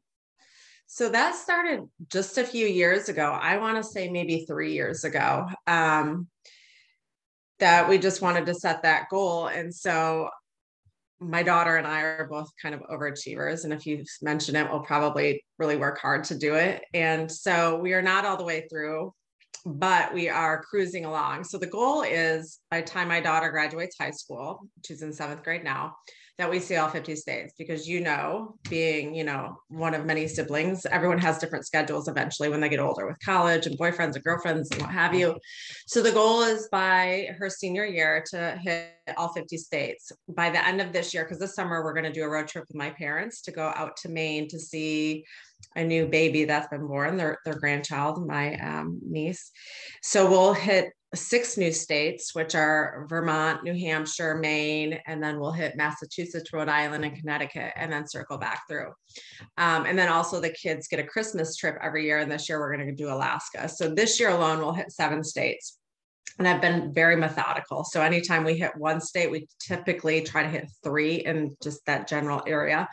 So 0.86 1.08
that 1.08 1.34
started 1.34 1.88
just 2.10 2.38
a 2.38 2.44
few 2.44 2.66
years 2.66 3.08
ago. 3.08 3.30
I 3.30 3.56
want 3.56 3.76
to 3.76 3.82
say 3.82 4.08
maybe 4.08 4.44
three 4.46 4.72
years 4.74 5.04
ago. 5.04 5.48
Um, 5.66 6.28
that 7.60 7.88
we 7.88 7.98
just 7.98 8.20
wanted 8.20 8.46
to 8.46 8.54
set 8.54 8.82
that 8.82 9.08
goal. 9.10 9.46
And 9.46 9.74
so 9.74 10.28
my 11.20 11.42
daughter 11.42 11.76
and 11.76 11.86
I 11.86 12.00
are 12.02 12.28
both 12.30 12.50
kind 12.60 12.74
of 12.74 12.82
overachievers. 12.82 13.64
And 13.64 13.72
if 13.72 13.86
you 13.86 14.04
mention 14.22 14.56
it, 14.56 14.68
we'll 14.70 14.80
probably 14.80 15.42
really 15.58 15.76
work 15.76 15.98
hard 15.98 16.24
to 16.24 16.38
do 16.38 16.54
it. 16.54 16.82
And 16.92 17.30
so 17.30 17.78
we 17.78 17.94
are 17.94 18.02
not 18.02 18.26
all 18.26 18.36
the 18.36 18.44
way 18.44 18.66
through, 18.68 19.14
but 19.64 20.12
we 20.12 20.28
are 20.28 20.62
cruising 20.62 21.04
along. 21.04 21.44
So 21.44 21.56
the 21.56 21.66
goal 21.66 22.02
is 22.02 22.58
by 22.70 22.80
the 22.80 22.86
time 22.86 23.08
my 23.08 23.20
daughter 23.20 23.50
graduates 23.50 23.96
high 23.98 24.10
school, 24.10 24.68
she's 24.84 25.02
in 25.02 25.12
seventh 25.12 25.42
grade 25.42 25.64
now, 25.64 25.94
that 26.38 26.50
we 26.50 26.58
see 26.58 26.76
all 26.76 26.88
50 26.88 27.14
states 27.14 27.54
because 27.56 27.88
you 27.88 28.00
know 28.00 28.56
being 28.68 29.14
you 29.14 29.24
know 29.24 29.56
one 29.68 29.94
of 29.94 30.04
many 30.04 30.26
siblings 30.26 30.84
everyone 30.86 31.18
has 31.18 31.38
different 31.38 31.64
schedules 31.64 32.08
eventually 32.08 32.48
when 32.48 32.60
they 32.60 32.68
get 32.68 32.80
older 32.80 33.06
with 33.06 33.18
college 33.24 33.66
and 33.66 33.78
boyfriends 33.78 34.14
and 34.14 34.24
girlfriends 34.24 34.70
and 34.72 34.82
what 34.82 34.90
have 34.90 35.14
you. 35.14 35.36
So 35.86 36.02
the 36.02 36.12
goal 36.12 36.42
is 36.42 36.68
by 36.70 37.28
her 37.38 37.48
senior 37.48 37.84
year 37.84 38.24
to 38.30 38.58
hit 38.62 38.94
all 39.16 39.32
50 39.32 39.56
states. 39.58 40.10
By 40.28 40.50
the 40.50 40.66
end 40.66 40.80
of 40.80 40.92
this 40.92 41.14
year 41.14 41.24
because 41.24 41.38
this 41.38 41.54
summer 41.54 41.84
we're 41.84 41.94
going 41.94 42.04
to 42.04 42.12
do 42.12 42.24
a 42.24 42.28
road 42.28 42.48
trip 42.48 42.64
with 42.68 42.76
my 42.76 42.90
parents 42.90 43.42
to 43.42 43.52
go 43.52 43.72
out 43.76 43.96
to 43.98 44.08
maine 44.08 44.48
to 44.48 44.58
see 44.58 45.24
a 45.76 45.84
new 45.84 46.06
baby 46.06 46.44
that's 46.44 46.68
been 46.68 46.86
born 46.86 47.16
their, 47.16 47.38
their 47.44 47.58
grandchild 47.58 48.26
my 48.26 48.56
um, 48.56 49.00
niece. 49.08 49.50
So 50.02 50.28
we'll 50.28 50.54
hit 50.54 50.92
six 51.14 51.56
new 51.56 51.72
states 51.72 52.34
which 52.34 52.54
are 52.54 53.06
vermont 53.08 53.62
new 53.62 53.74
hampshire 53.74 54.36
maine 54.36 54.98
and 55.06 55.22
then 55.22 55.38
we'll 55.38 55.52
hit 55.52 55.76
massachusetts 55.76 56.52
rhode 56.52 56.68
island 56.68 57.04
and 57.04 57.16
connecticut 57.16 57.72
and 57.76 57.92
then 57.92 58.06
circle 58.06 58.38
back 58.38 58.62
through. 58.68 58.92
Um, 59.58 59.86
and 59.86 59.98
then 59.98 60.08
also 60.08 60.40
the 60.40 60.50
kids 60.50 60.88
get 60.88 61.00
a 61.00 61.04
christmas 61.04 61.56
trip 61.56 61.76
every 61.82 62.04
year 62.04 62.18
and 62.18 62.30
this 62.30 62.48
year 62.48 62.58
we're 62.58 62.74
going 62.74 62.88
to 62.88 62.94
do 62.94 63.08
alaska. 63.08 63.68
So 63.68 63.92
this 63.94 64.18
year 64.18 64.30
alone 64.30 64.58
we'll 64.58 64.72
hit 64.72 64.92
seven 64.92 65.22
states 65.22 65.78
and 66.38 66.48
I've 66.48 66.60
been 66.60 66.92
very 66.92 67.16
methodical. 67.16 67.84
So 67.84 68.02
anytime 68.02 68.44
we 68.44 68.56
hit 68.56 68.76
one 68.76 69.00
state, 69.00 69.30
we 69.30 69.46
typically 69.60 70.22
try 70.22 70.42
to 70.42 70.48
hit 70.48 70.68
three 70.82 71.16
in 71.16 71.56
just 71.62 71.84
that 71.86 72.08
general 72.08 72.42
area. 72.46 72.88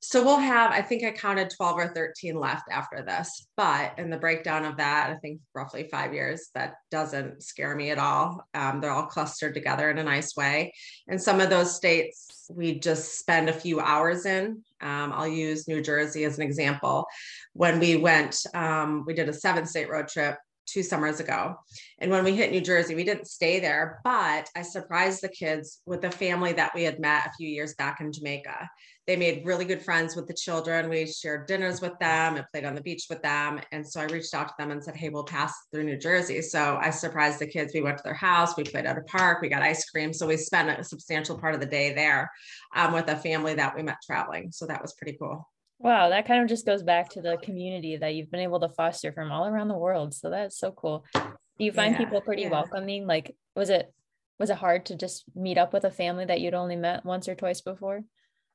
So 0.00 0.22
we'll 0.22 0.38
have, 0.38 0.70
I 0.70 0.82
think 0.82 1.02
I 1.02 1.10
counted 1.10 1.50
12 1.50 1.78
or 1.78 1.88
13 1.88 2.38
left 2.38 2.64
after 2.70 3.02
this. 3.02 3.48
But 3.56 3.98
in 3.98 4.08
the 4.08 4.18
breakdown 4.18 4.64
of 4.64 4.76
that, 4.76 5.10
I 5.10 5.16
think 5.16 5.40
roughly 5.52 5.88
five 5.90 6.14
years, 6.14 6.50
that 6.54 6.74
doesn't 6.92 7.42
scare 7.42 7.74
me 7.74 7.90
at 7.90 7.98
all. 7.98 8.44
Um, 8.54 8.80
they're 8.80 8.92
all 8.92 9.06
clustered 9.06 9.54
together 9.54 9.90
in 9.90 9.98
a 9.98 10.04
nice 10.04 10.36
way. 10.36 10.72
And 11.08 11.20
some 11.20 11.40
of 11.40 11.50
those 11.50 11.74
states 11.74 12.46
we 12.48 12.78
just 12.78 13.18
spend 13.18 13.48
a 13.48 13.52
few 13.52 13.80
hours 13.80 14.26
in. 14.26 14.62
Um, 14.80 15.12
I'll 15.12 15.26
use 15.26 15.66
New 15.66 15.82
Jersey 15.82 16.24
as 16.24 16.38
an 16.38 16.44
example. 16.44 17.06
When 17.54 17.80
we 17.80 17.96
went, 17.96 18.36
um, 18.54 19.04
we 19.06 19.14
did 19.14 19.28
a 19.28 19.32
seven 19.32 19.66
state 19.66 19.90
road 19.90 20.08
trip 20.08 20.36
two 20.66 20.82
summers 20.82 21.20
ago. 21.20 21.56
And 21.98 22.10
when 22.10 22.24
we 22.24 22.34
hit 22.34 22.50
New 22.50 22.60
Jersey, 22.60 22.94
we 22.94 23.04
didn't 23.04 23.26
stay 23.26 23.60
there, 23.60 24.00
but 24.04 24.48
I 24.54 24.62
surprised 24.62 25.22
the 25.22 25.28
kids 25.28 25.80
with 25.86 26.04
a 26.04 26.10
family 26.10 26.52
that 26.54 26.74
we 26.74 26.82
had 26.82 27.00
met 27.00 27.26
a 27.26 27.32
few 27.36 27.48
years 27.48 27.74
back 27.74 28.00
in 28.00 28.12
Jamaica. 28.12 28.68
They 29.06 29.16
made 29.16 29.46
really 29.46 29.64
good 29.64 29.82
friends 29.82 30.16
with 30.16 30.26
the 30.26 30.34
children. 30.34 30.88
We 30.88 31.06
shared 31.06 31.46
dinners 31.46 31.80
with 31.80 31.96
them 32.00 32.36
and 32.36 32.44
played 32.52 32.64
on 32.64 32.74
the 32.74 32.80
beach 32.80 33.06
with 33.08 33.22
them. 33.22 33.60
And 33.70 33.86
so 33.86 34.00
I 34.00 34.04
reached 34.06 34.34
out 34.34 34.48
to 34.48 34.54
them 34.58 34.72
and 34.72 34.82
said, 34.82 34.96
Hey, 34.96 35.10
we'll 35.10 35.24
pass 35.24 35.54
through 35.72 35.84
New 35.84 35.96
Jersey. 35.96 36.42
So 36.42 36.78
I 36.80 36.90
surprised 36.90 37.38
the 37.38 37.46
kids. 37.46 37.72
We 37.72 37.82
went 37.82 37.98
to 37.98 38.04
their 38.04 38.14
house, 38.14 38.56
we 38.56 38.64
played 38.64 38.86
at 38.86 38.98
a 38.98 39.02
park, 39.02 39.40
we 39.40 39.48
got 39.48 39.62
ice 39.62 39.88
cream. 39.88 40.12
So 40.12 40.26
we 40.26 40.36
spent 40.36 40.68
a 40.68 40.82
substantial 40.82 41.38
part 41.38 41.54
of 41.54 41.60
the 41.60 41.66
day 41.66 41.94
there 41.94 42.30
um, 42.74 42.92
with 42.92 43.08
a 43.08 43.16
family 43.16 43.54
that 43.54 43.76
we 43.76 43.82
met 43.82 43.98
traveling. 44.04 44.50
So 44.50 44.66
that 44.66 44.82
was 44.82 44.94
pretty 44.94 45.16
cool. 45.18 45.48
Wow, 45.78 46.08
that 46.08 46.26
kind 46.26 46.42
of 46.42 46.48
just 46.48 46.66
goes 46.66 46.82
back 46.82 47.10
to 47.10 47.20
the 47.20 47.36
community 47.42 47.96
that 47.96 48.14
you've 48.14 48.30
been 48.30 48.40
able 48.40 48.60
to 48.60 48.68
foster 48.70 49.12
from 49.12 49.30
all 49.30 49.46
around 49.46 49.68
the 49.68 49.76
world. 49.76 50.14
So 50.14 50.30
that's 50.30 50.58
so 50.58 50.72
cool. 50.72 51.04
Do 51.14 51.64
you 51.64 51.72
find 51.72 51.92
yeah, 51.92 51.98
people 51.98 52.20
pretty 52.20 52.42
yeah. 52.42 52.50
welcoming? 52.50 53.06
Like, 53.06 53.36
was 53.54 53.70
it 53.70 53.92
was 54.38 54.50
it 54.50 54.56
hard 54.56 54.86
to 54.86 54.96
just 54.96 55.24
meet 55.34 55.58
up 55.58 55.72
with 55.72 55.84
a 55.84 55.90
family 55.90 56.24
that 56.26 56.40
you'd 56.40 56.54
only 56.54 56.76
met 56.76 57.04
once 57.04 57.28
or 57.28 57.34
twice 57.34 57.60
before? 57.60 58.02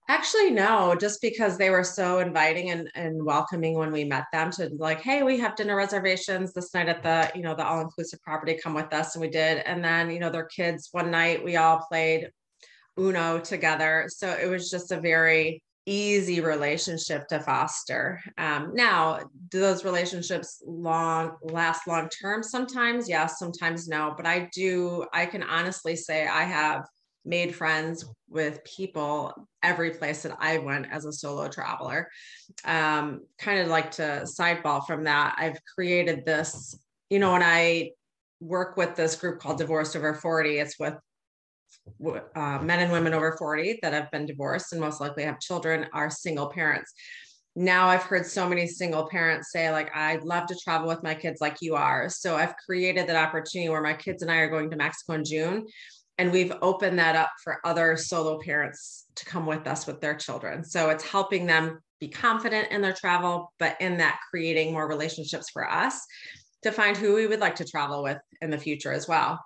Actually, 0.07 0.51
no, 0.51 0.95
just 0.99 1.21
because 1.21 1.57
they 1.57 1.69
were 1.69 1.83
so 1.83 2.19
inviting 2.19 2.71
and, 2.71 2.89
and 2.95 3.23
welcoming 3.23 3.75
when 3.75 3.91
we 3.91 4.03
met 4.03 4.25
them 4.33 4.51
to 4.51 4.69
like, 4.77 4.99
hey, 5.01 5.23
we 5.23 5.39
have 5.39 5.55
dinner 5.55 5.75
reservations 5.75 6.53
this 6.53 6.73
night 6.73 6.89
at 6.89 7.01
the, 7.01 7.31
you 7.35 7.41
know, 7.41 7.55
the 7.55 7.65
all-inclusive 7.65 8.21
property, 8.21 8.59
come 8.61 8.73
with 8.73 8.91
us. 8.93 9.15
And 9.15 9.21
we 9.21 9.29
did. 9.29 9.59
And 9.59 9.83
then, 9.83 10.11
you 10.11 10.19
know, 10.19 10.29
their 10.29 10.45
kids 10.45 10.89
one 10.91 11.11
night 11.11 11.43
we 11.43 11.55
all 11.55 11.85
played 11.89 12.29
Uno 12.99 13.39
together. 13.39 14.07
So 14.09 14.29
it 14.29 14.49
was 14.49 14.69
just 14.69 14.91
a 14.91 14.99
very 14.99 15.63
easy 15.85 16.41
relationship 16.41 17.27
to 17.27 17.39
foster. 17.39 18.21
Um, 18.37 18.71
now, 18.73 19.19
do 19.49 19.59
those 19.59 19.83
relationships 19.83 20.61
long 20.65 21.37
last 21.41 21.87
long 21.87 22.09
term? 22.09 22.43
Sometimes 22.43 23.09
yes, 23.09 23.39
sometimes 23.39 23.87
no. 23.87 24.13
But 24.15 24.25
I 24.25 24.49
do. 24.53 25.05
I 25.13 25.25
can 25.25 25.43
honestly 25.43 25.95
say 25.95 26.27
I 26.27 26.43
have 26.43 26.85
made 27.23 27.55
friends 27.55 28.05
with 28.29 28.63
people 28.63 29.33
every 29.61 29.91
place 29.91 30.23
that 30.23 30.35
I 30.39 30.57
went 30.57 30.87
as 30.91 31.05
a 31.05 31.11
solo 31.11 31.47
traveler. 31.47 32.09
Um, 32.65 33.21
kind 33.37 33.59
of 33.59 33.67
like 33.67 33.91
to 33.91 34.23
sideball 34.25 34.85
from 34.87 35.03
that. 35.03 35.35
I've 35.37 35.59
created 35.75 36.25
this. 36.25 36.77
You 37.09 37.19
know, 37.19 37.33
when 37.33 37.43
I 37.43 37.91
work 38.39 38.77
with 38.77 38.95
this 38.95 39.15
group 39.15 39.39
called 39.39 39.59
Divorced 39.59 39.95
Over 39.95 40.15
40, 40.15 40.59
it's 40.59 40.79
with 40.79 40.95
uh, 42.35 42.59
men 42.59 42.79
and 42.79 42.91
women 42.91 43.13
over 43.13 43.35
40 43.37 43.79
that 43.81 43.93
have 43.93 44.11
been 44.11 44.25
divorced 44.25 44.71
and 44.71 44.81
most 44.81 45.01
likely 45.01 45.23
have 45.23 45.39
children 45.39 45.87
are 45.93 46.09
single 46.09 46.49
parents. 46.49 46.93
Now 47.55 47.87
I've 47.87 48.03
heard 48.03 48.25
so 48.25 48.47
many 48.47 48.65
single 48.65 49.09
parents 49.09 49.51
say, 49.51 49.71
like, 49.71 49.93
I'd 49.95 50.23
love 50.23 50.47
to 50.47 50.55
travel 50.55 50.87
with 50.87 51.03
my 51.03 51.13
kids 51.13 51.41
like 51.41 51.57
you 51.61 51.75
are. 51.75 52.07
So 52.07 52.37
I've 52.37 52.55
created 52.65 53.07
that 53.07 53.15
opportunity 53.15 53.69
where 53.69 53.81
my 53.81 53.93
kids 53.93 54.21
and 54.21 54.31
I 54.31 54.37
are 54.37 54.49
going 54.49 54.69
to 54.69 54.77
Mexico 54.77 55.13
in 55.13 55.25
June. 55.25 55.67
And 56.17 56.31
we've 56.31 56.53
opened 56.61 56.99
that 56.99 57.15
up 57.15 57.31
for 57.43 57.59
other 57.65 57.97
solo 57.97 58.39
parents 58.39 59.05
to 59.15 59.25
come 59.25 59.45
with 59.45 59.67
us 59.67 59.85
with 59.85 59.99
their 59.99 60.15
children. 60.15 60.63
So 60.63 60.89
it's 60.91 61.03
helping 61.03 61.45
them 61.45 61.79
be 61.99 62.07
confident 62.07 62.71
in 62.71 62.81
their 62.81 62.93
travel, 62.93 63.51
but 63.59 63.75
in 63.81 63.97
that 63.97 64.19
creating 64.29 64.71
more 64.71 64.87
relationships 64.87 65.49
for 65.49 65.69
us 65.69 65.99
to 66.61 66.71
find 66.71 66.95
who 66.95 67.15
we 67.15 67.27
would 67.27 67.39
like 67.39 67.55
to 67.55 67.65
travel 67.65 68.03
with 68.03 68.19
in 68.41 68.49
the 68.49 68.57
future 68.57 68.93
as 68.93 69.07
well 69.07 69.39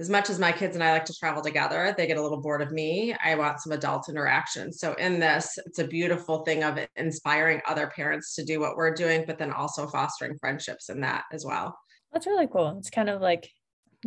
as 0.00 0.10
much 0.10 0.28
as 0.28 0.38
my 0.38 0.50
kids 0.50 0.74
and 0.74 0.82
I 0.82 0.92
like 0.92 1.04
to 1.04 1.14
travel 1.14 1.42
together, 1.42 1.94
they 1.96 2.06
get 2.06 2.16
a 2.16 2.22
little 2.22 2.40
bored 2.40 2.62
of 2.62 2.72
me. 2.72 3.14
I 3.24 3.36
want 3.36 3.60
some 3.60 3.72
adult 3.72 4.08
interaction. 4.08 4.72
So, 4.72 4.94
in 4.94 5.20
this, 5.20 5.56
it's 5.66 5.78
a 5.78 5.86
beautiful 5.86 6.40
thing 6.40 6.64
of 6.64 6.78
inspiring 6.96 7.60
other 7.68 7.86
parents 7.94 8.34
to 8.34 8.44
do 8.44 8.58
what 8.58 8.76
we're 8.76 8.94
doing, 8.94 9.24
but 9.26 9.38
then 9.38 9.52
also 9.52 9.86
fostering 9.86 10.36
friendships 10.38 10.88
in 10.88 11.00
that 11.02 11.24
as 11.32 11.44
well. 11.44 11.78
That's 12.12 12.26
really 12.26 12.48
cool. 12.48 12.76
It's 12.78 12.90
kind 12.90 13.08
of 13.08 13.20
like 13.20 13.48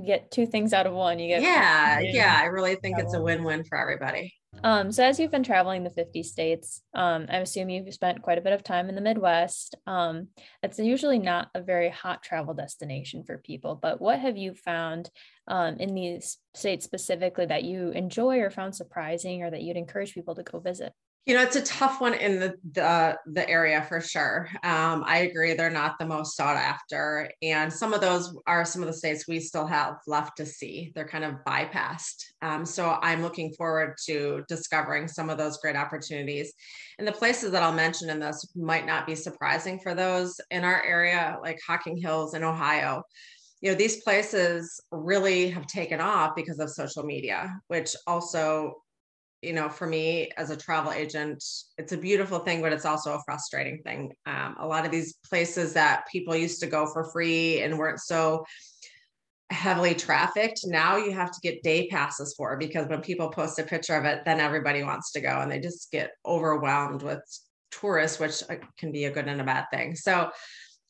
get 0.06 0.30
two 0.30 0.46
things 0.46 0.74
out 0.74 0.88
of 0.88 0.94
one. 0.94 1.20
You 1.20 1.28
get 1.30 1.42
yeah, 1.42 2.00
yeah. 2.00 2.38
I 2.40 2.46
really 2.46 2.76
think 2.76 3.00
it's 3.00 3.14
a 3.14 3.22
win-win 3.22 3.64
for 3.64 3.78
everybody. 3.78 4.34
Um, 4.64 4.92
so 4.92 5.04
as 5.04 5.20
you've 5.20 5.32
been 5.32 5.44
traveling 5.44 5.84
the 5.84 5.90
50 5.90 6.24
states, 6.24 6.82
um, 6.94 7.28
I 7.30 7.38
assume 7.38 7.70
you've 7.70 7.94
spent 7.94 8.22
quite 8.22 8.38
a 8.38 8.42
bit 8.42 8.54
of 8.54 8.64
time 8.64 8.90
in 8.90 8.96
the 8.96 9.02
Midwest. 9.02 9.76
Um, 9.86 10.30
it's 10.64 10.80
usually 10.80 11.20
not 11.20 11.50
a 11.54 11.62
very 11.62 11.90
hot 11.90 12.24
travel 12.24 12.54
destination 12.54 13.24
for 13.24 13.38
people, 13.38 13.76
but 13.76 14.02
what 14.02 14.20
have 14.20 14.38
you 14.38 14.54
found 14.54 15.10
um, 15.48 15.78
in 15.78 15.94
these 15.94 16.38
states 16.54 16.86
specifically 16.86 17.46
that 17.46 17.64
you 17.64 17.92
enjoy 17.92 18.40
or 18.40 18.50
found 18.50 18.76
surprising 18.76 19.44
or 19.44 19.52
that 19.52 19.62
you'd 19.62 19.78
encourage 19.78 20.14
people 20.14 20.36
to 20.36 20.44
go 20.44 20.60
visit? 20.60 20.94
You 21.28 21.34
know, 21.34 21.44
it's 21.44 21.58
a 21.58 21.62
tough 21.62 22.00
one 22.00 22.14
in 22.14 22.40
the 22.40 22.56
the, 22.72 23.18
the 23.26 23.50
area 23.50 23.82
for 23.82 24.00
sure. 24.00 24.48
Um, 24.64 25.04
I 25.06 25.28
agree; 25.30 25.54
they're 25.56 25.70
not 25.70 26.00
the 26.00 26.06
most 26.06 26.38
sought 26.38 26.56
after, 26.56 27.30
and 27.42 27.72
some 27.72 27.94
of 27.94 28.00
those 28.00 28.34
are 28.48 28.64
some 28.64 28.82
of 28.82 28.88
the 28.88 28.94
states 28.94 29.28
we 29.28 29.42
still 29.42 29.68
have 29.68 29.98
left 30.08 30.38
to 30.38 30.46
see. 30.46 30.94
They're 30.96 31.06
kind 31.06 31.26
of 31.26 31.34
bypassed. 31.46 32.24
Um, 32.42 32.66
so 32.66 32.98
I'm 33.02 33.22
looking 33.22 33.52
forward 33.56 33.96
to 34.06 34.46
discovering 34.48 35.10
some 35.10 35.30
of 35.30 35.38
those 35.38 35.58
great 35.58 35.76
opportunities. 35.76 36.54
And 36.98 37.06
the 37.06 37.12
places 37.12 37.52
that 37.52 37.62
I'll 37.62 37.74
mention 37.74 38.10
in 38.10 38.22
this 38.22 38.50
might 38.56 38.86
not 38.86 39.06
be 39.06 39.16
surprising 39.16 39.80
for 39.80 39.94
those 39.94 40.40
in 40.50 40.64
our 40.64 40.82
area, 40.86 41.36
like 41.44 41.60
Hocking 41.68 41.98
Hills 41.98 42.36
in 42.36 42.44
Ohio 42.46 43.04
you 43.60 43.72
know 43.72 43.76
these 43.76 44.04
places 44.04 44.80
really 44.92 45.50
have 45.50 45.66
taken 45.66 46.00
off 46.00 46.36
because 46.36 46.60
of 46.60 46.70
social 46.70 47.04
media 47.04 47.60
which 47.70 47.96
also 48.06 48.76
you 49.42 49.54
know, 49.54 49.70
for 49.70 49.86
me 49.86 50.32
as 50.38 50.50
a 50.50 50.58
travel 50.58 50.92
agent, 50.92 51.44
it's 51.78 51.92
a 51.92 51.98
beautiful 51.98 52.40
thing, 52.40 52.62
but 52.62 52.74
it's 52.74 52.86
also 52.86 53.14
a 53.14 53.24
frustrating 53.24 53.82
thing. 53.84 54.14
Um, 54.26 54.56
a 54.60 54.68
lot 54.68 54.86
of 54.86 54.92
these 54.92 55.16
places 55.30 55.74
that 55.74 56.08
people 56.12 56.36
used 56.36 56.60
to 56.62 56.68
go 56.68 56.88
for 56.88 57.04
free 57.06 57.62
and 57.62 57.78
weren't 57.78 58.00
so 58.00 58.46
heavily 59.50 59.96
trafficked, 59.96 60.62
now 60.66 60.98
you 60.98 61.12
have 61.12 61.32
to 61.32 61.40
get 61.42 61.64
day 61.64 61.88
passes 61.88 62.34
for 62.36 62.58
because 62.58 62.88
when 62.88 63.02
people 63.02 63.30
post 63.30 63.60
a 63.60 63.64
picture 63.64 63.96
of 63.96 64.06
it, 64.06 64.26
then 64.26 64.40
everybody 64.40 64.84
wants 64.84 65.12
to 65.12 65.22
go 65.22 65.40
and 65.40 65.52
they 65.52 65.60
just 65.60 65.92
get 65.92 66.12
overwhelmed 66.26 67.02
with 67.02 67.22
tourists, 67.72 68.20
which 68.20 68.44
uh, 68.50 68.56
can 68.78 68.92
be 68.92 69.06
a 69.06 69.12
good 69.12 69.28
and 69.28 69.40
a 69.40 69.44
bad 69.44 69.66
thing. 69.72 69.96
So 69.96 70.32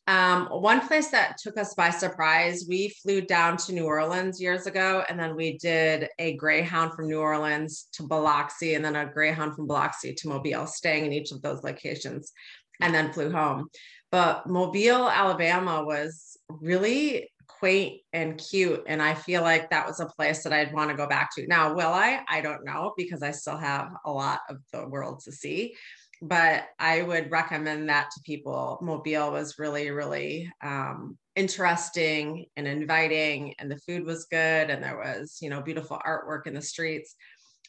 um, 0.08 0.46
one 0.48 0.88
place 0.88 1.10
that 1.10 1.38
took 1.38 1.58
us 1.58 1.74
by 1.74 1.90
surprise, 1.90 2.66
we 2.68 2.90
flew 2.90 3.22
down 3.22 3.58
to 3.58 3.74
New 3.74 3.86
Orleans 3.86 4.42
years 4.42 4.66
ago, 4.66 5.04
and 5.10 5.20
then 5.20 5.36
we 5.36 5.58
did 5.58 6.08
a 6.18 6.36
Greyhound 6.38 6.94
from 6.94 7.10
New 7.10 7.20
Orleans 7.20 7.88
to 7.94 8.04
Biloxi, 8.04 8.76
and 8.76 8.86
then 8.86 8.96
a 8.96 9.06
Greyhound 9.06 9.56
from 9.56 9.68
Biloxi 9.68 10.14
to 10.14 10.30
Mobile, 10.30 10.66
staying 10.66 11.06
in 11.06 11.14
each 11.14 11.32
of 11.32 11.42
those 11.42 11.62
locations, 11.64 12.32
and 12.80 12.96
then 12.96 13.12
flew 13.12 13.32
home. 13.32 13.68
But 14.10 14.48
Mobile, 14.48 15.10
Alabama 15.10 15.84
was 15.84 16.38
really 16.48 17.30
quaint 17.48 18.02
and 18.14 18.38
cute. 18.38 18.84
And 18.88 19.02
I 19.02 19.14
feel 19.14 19.42
like 19.42 19.70
that 19.70 19.88
was 19.88 20.00
a 20.00 20.06
place 20.06 20.44
that 20.44 20.54
I'd 20.54 20.74
want 20.74 20.90
to 20.92 20.96
go 20.96 21.08
back 21.08 21.34
to. 21.36 21.48
Now, 21.48 21.74
will 21.74 21.92
I? 21.92 22.22
I 22.30 22.42
don't 22.42 22.64
know 22.64 22.94
because 22.96 23.24
I 23.24 23.32
still 23.32 23.58
have 23.58 23.92
a 24.06 24.12
lot 24.12 24.42
of 24.50 24.58
the 24.72 24.88
world 24.88 25.22
to 25.22 25.32
see 25.32 25.76
but 26.22 26.66
I 26.80 27.02
would 27.02 27.32
recommend 27.32 27.90
that 27.90 28.10
to 28.12 28.22
people. 28.24 28.80
Mobile 28.82 29.32
was 29.32 29.60
really, 29.60 29.92
really 29.92 30.52
um, 30.64 31.18
interesting 31.36 32.46
and 32.56 32.68
inviting, 32.68 33.54
and 33.60 33.70
the 33.70 33.80
food 33.80 34.06
was 34.06 34.26
good, 34.26 34.70
and 34.70 34.84
there 34.84 34.98
was, 34.98 35.38
you 35.42 35.50
know, 35.50 35.62
beautiful 35.62 36.02
artwork 36.06 36.48
in 36.48 36.54
the 36.54 36.62
streets. 36.62 37.16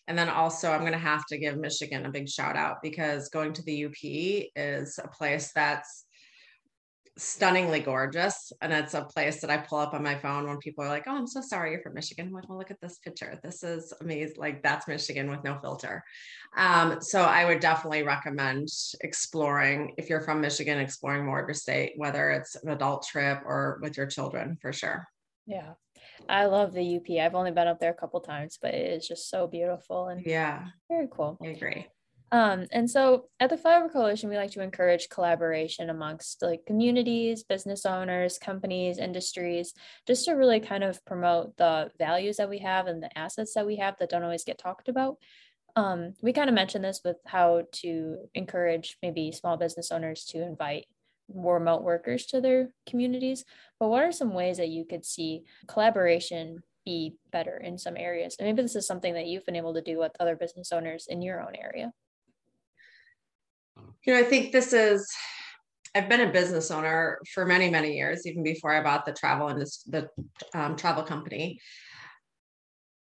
And 0.06 0.16
then 0.16 0.30
also, 0.30 0.72
I'm 0.72 0.80
going 0.80 0.92
to 0.92 0.98
have 0.98 1.26
to 1.26 1.38
give 1.38 1.58
Michigan 1.58 2.06
a 2.06 2.10
big 2.10 2.28
shout 2.28 2.56
out 2.56 2.78
because 2.82 3.28
going 3.28 3.52
to 3.52 3.62
the 3.64 3.84
UP 3.84 3.92
is 4.56 4.98
a 5.02 5.08
place 5.08 5.52
that's 5.54 6.06
stunningly 7.18 7.80
gorgeous. 7.80 8.52
And 8.62 8.72
it's 8.72 8.94
a 8.94 9.04
place 9.04 9.40
that 9.40 9.50
I 9.50 9.58
pull 9.58 9.78
up 9.78 9.92
on 9.92 10.02
my 10.02 10.14
phone 10.14 10.46
when 10.46 10.58
people 10.58 10.84
are 10.84 10.88
like, 10.88 11.04
Oh, 11.06 11.16
I'm 11.16 11.26
so 11.26 11.40
sorry 11.40 11.72
you're 11.72 11.82
from 11.82 11.94
Michigan. 11.94 12.28
I'm 12.28 12.32
like, 12.32 12.48
well, 12.48 12.58
look 12.58 12.70
at 12.70 12.80
this 12.80 12.98
picture. 12.98 13.38
This 13.42 13.62
is 13.62 13.92
amazing. 14.00 14.37
Like 14.38 14.62
that's 14.62 14.88
Michigan 14.88 15.30
with 15.30 15.44
no 15.44 15.58
filter. 15.60 16.04
Um, 16.56 17.00
so 17.00 17.22
I 17.22 17.44
would 17.44 17.60
definitely 17.60 18.04
recommend 18.04 18.68
exploring 19.00 19.94
if 19.98 20.08
you're 20.08 20.20
from 20.20 20.40
Michigan, 20.40 20.78
exploring 20.78 21.26
more 21.26 21.40
of 21.40 21.48
your 21.48 21.54
state, 21.54 21.92
whether 21.96 22.30
it's 22.30 22.54
an 22.56 22.70
adult 22.70 23.06
trip 23.06 23.42
or 23.44 23.78
with 23.82 23.96
your 23.96 24.06
children 24.06 24.56
for 24.62 24.72
sure. 24.72 25.06
Yeah. 25.46 25.75
I 26.28 26.46
love 26.46 26.72
the 26.72 26.96
UP. 26.96 27.10
I've 27.20 27.34
only 27.34 27.50
been 27.50 27.68
up 27.68 27.80
there 27.80 27.90
a 27.90 27.94
couple 27.94 28.20
times, 28.20 28.58
but 28.60 28.75
it 28.75 28.92
is 28.92 29.08
just 29.08 29.30
so 29.30 29.46
beautiful 29.46 30.08
and 30.08 30.25
yeah, 30.25 30.66
very 30.88 31.08
cool. 31.10 31.38
I 31.42 31.48
agree. 31.48 31.87
Um, 32.30 32.66
and 32.73 32.90
so 32.90 33.25
at 33.40 33.49
the 33.49 33.56
Flyover 33.56 33.90
Coalition, 33.90 34.28
we 34.28 34.37
like 34.37 34.50
to 34.50 34.62
encourage 34.62 35.08
collaboration 35.08 35.88
amongst 35.88 36.42
like 36.42 36.66
communities, 36.66 37.42
business 37.42 37.87
owners, 37.87 38.38
companies, 38.38 38.99
industries, 38.99 39.73
just 40.06 40.26
to 40.26 40.32
really 40.32 40.61
kind 40.61 40.85
of 40.85 41.02
promote 41.06 41.56
the 41.56 41.90
values 41.99 42.37
that 42.37 42.50
we 42.50 42.58
have 42.58 42.87
and 42.87 43.02
the 43.02 43.16
assets 43.16 43.54
that 43.54 43.66
we 43.66 43.76
have 43.76 43.97
that 43.99 44.11
don't 44.11 44.25
always 44.25 44.44
get 44.44 44.58
talked 44.58 44.88
about. 44.88 45.16
Um, 45.75 46.14
we 46.20 46.32
kind 46.32 46.50
of 46.50 46.54
mentioned 46.54 46.85
this 46.85 47.00
with 47.04 47.16
how 47.25 47.62
to 47.73 48.18
encourage 48.35 48.99
maybe 49.02 49.32
small 49.32 49.56
business 49.56 49.90
owners 49.90 50.25
to 50.26 50.42
invite 50.42 50.87
more 51.32 51.54
remote 51.54 51.82
workers 51.82 52.26
to 52.26 52.40
their 52.40 52.70
communities. 52.87 53.44
But 53.80 53.88
what 53.88 54.02
are 54.02 54.12
some 54.12 54.35
ways 54.35 54.58
that 54.58 54.68
you 54.68 54.85
could 54.85 55.04
see 55.04 55.44
collaboration 55.66 56.62
be 56.85 57.14
better 57.30 57.56
in 57.56 57.78
some 57.78 57.97
areas? 57.97 58.37
And 58.38 58.49
maybe 58.49 58.62
this 58.62 58.76
is 58.76 58.87
something 58.87 59.14
that 59.14 59.26
you've 59.26 59.47
been 59.47 59.56
able 59.56 59.75
to 59.75 59.82
do 59.82 59.99
with 59.99 60.12
other 60.20 60.37
business 60.37 60.73
owners 60.73 61.06
in 61.08 61.23
your 61.23 61.40
own 61.40 61.54
area. 61.54 61.92
You 64.08 64.14
know, 64.14 64.20
I 64.20 64.24
think 64.24 64.52
this 64.52 64.72
is 64.72 65.06
I've 65.94 66.08
been 66.08 66.22
a 66.22 66.32
business 66.32 66.70
owner 66.70 67.18
for 67.34 67.44
many, 67.44 67.68
many 67.68 67.94
years, 67.94 68.26
even 68.26 68.42
before 68.42 68.72
I 68.72 68.82
bought 68.82 69.04
the 69.04 69.12
travel 69.12 69.48
and 69.48 69.60
the 69.60 70.08
um, 70.54 70.76
travel 70.76 71.02
company. 71.02 71.60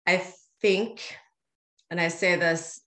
I 0.05 0.27
think, 0.61 1.17
and 1.93 2.01
I 2.01 2.09
say 2.09 2.35
this 2.35 2.81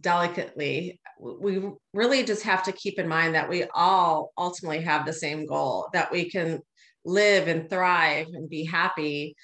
delicately, 0.00 1.00
we 1.20 1.68
really 1.92 2.24
just 2.24 2.44
have 2.44 2.62
to 2.62 2.72
keep 2.72 2.98
in 2.98 3.06
mind 3.06 3.34
that 3.34 3.50
we 3.50 3.64
all 3.74 4.32
ultimately 4.38 4.80
have 4.84 5.04
the 5.04 5.12
same 5.12 5.44
goal 5.44 5.90
that 5.92 6.10
we 6.10 6.30
can 6.30 6.60
live 7.04 7.46
and 7.46 7.68
thrive 7.68 8.28
and 8.32 8.48
be 8.48 8.64
happy 8.64 9.36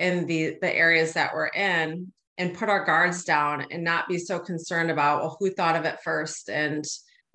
in 0.00 0.24
the 0.24 0.56
the 0.62 0.74
areas 0.74 1.12
that 1.12 1.34
we're 1.34 1.48
in 1.48 2.10
and 2.38 2.56
put 2.56 2.70
our 2.70 2.86
guards 2.86 3.24
down 3.24 3.66
and 3.70 3.84
not 3.84 4.08
be 4.08 4.16
so 4.16 4.38
concerned 4.38 4.90
about 4.90 5.20
well 5.20 5.36
who 5.38 5.50
thought 5.50 5.76
of 5.76 5.84
it 5.84 5.98
first 6.02 6.48
and 6.48 6.86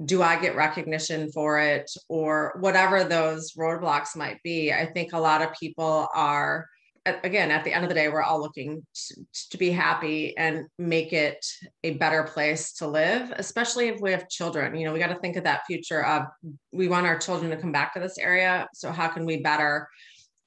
do 0.06 0.22
I 0.22 0.40
get 0.40 0.56
recognition 0.56 1.32
for 1.32 1.60
it 1.60 1.90
or 2.08 2.56
whatever 2.60 3.04
those 3.04 3.54
roadblocks 3.54 4.16
might 4.16 4.42
be. 4.44 4.72
I 4.72 4.86
think 4.86 5.14
a 5.14 5.20
lot 5.20 5.42
of 5.42 5.54
people 5.60 6.08
are, 6.16 6.68
again, 7.06 7.52
at 7.52 7.64
the 7.64 7.74
end 7.74 7.84
of 7.84 7.90
the 7.90 7.96
day, 7.96 8.10
we're 8.10 8.24
all 8.24 8.40
looking 8.40 8.86
to, 8.94 9.26
to, 9.52 9.58
be 9.58 9.70
happy 9.70 10.36
and 10.38 10.66
make 10.78 11.14
it 11.14 11.46
a 11.84 11.92
better 11.96 12.24
place 12.24 12.74
to 12.74 12.88
live, 12.88 13.34
especially 13.38 13.90
if 13.90 14.00
we 14.02 14.12
have 14.12 14.30
children. 14.30 14.76
You 14.76 14.86
know, 14.86 14.94
we 14.94 15.00
got 15.00 15.08
to 15.08 15.20
think 15.20 15.36
of 15.36 15.44
that 15.44 15.66
future 15.68 16.04
of 16.06 16.24
we 16.72 16.88
want 16.88 17.06
our 17.06 17.18
children 17.18 17.52
to 17.52 17.58
come 17.58 17.72
back 17.72 17.94
to 17.94 18.00
this 18.00 18.18
area. 18.18 18.68
So, 18.74 18.92
how 18.92 19.08
can 19.08 19.26
we 19.26 19.42
better 19.42 19.88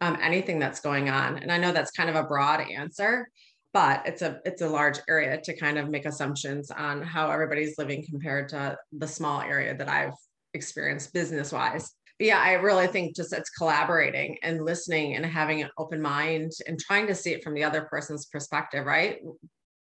um, 0.00 0.16
anything 0.20 0.58
that's 0.58 0.80
going 0.80 1.10
on? 1.10 1.38
And 1.38 1.52
I 1.52 1.58
know 1.58 1.72
that's 1.72 1.90
kind 1.90 2.10
of 2.10 2.16
a 2.16 2.24
broad 2.24 2.60
answer 2.60 3.28
but 3.74 4.06
it's 4.06 4.22
a 4.22 4.40
it's 4.46 4.62
a 4.62 4.68
large 4.68 5.00
area 5.08 5.38
to 5.42 5.56
kind 5.56 5.76
of 5.76 5.90
make 5.90 6.06
assumptions 6.06 6.70
on 6.70 7.02
how 7.02 7.30
everybody's 7.30 7.76
living 7.76 8.06
compared 8.08 8.48
to 8.48 8.78
the 8.92 9.08
small 9.08 9.42
area 9.42 9.76
that 9.76 9.88
I've 9.88 10.14
experienced 10.54 11.12
business 11.12 11.52
wise. 11.52 11.92
But 12.18 12.28
yeah, 12.28 12.38
I 12.38 12.52
really 12.52 12.86
think 12.86 13.16
just 13.16 13.32
it's 13.32 13.50
collaborating 13.50 14.38
and 14.44 14.64
listening 14.64 15.16
and 15.16 15.26
having 15.26 15.60
an 15.60 15.70
open 15.76 16.00
mind 16.00 16.52
and 16.68 16.78
trying 16.78 17.08
to 17.08 17.14
see 17.14 17.32
it 17.32 17.42
from 17.42 17.54
the 17.54 17.64
other 17.64 17.82
person's 17.82 18.26
perspective, 18.26 18.86
right? 18.86 19.18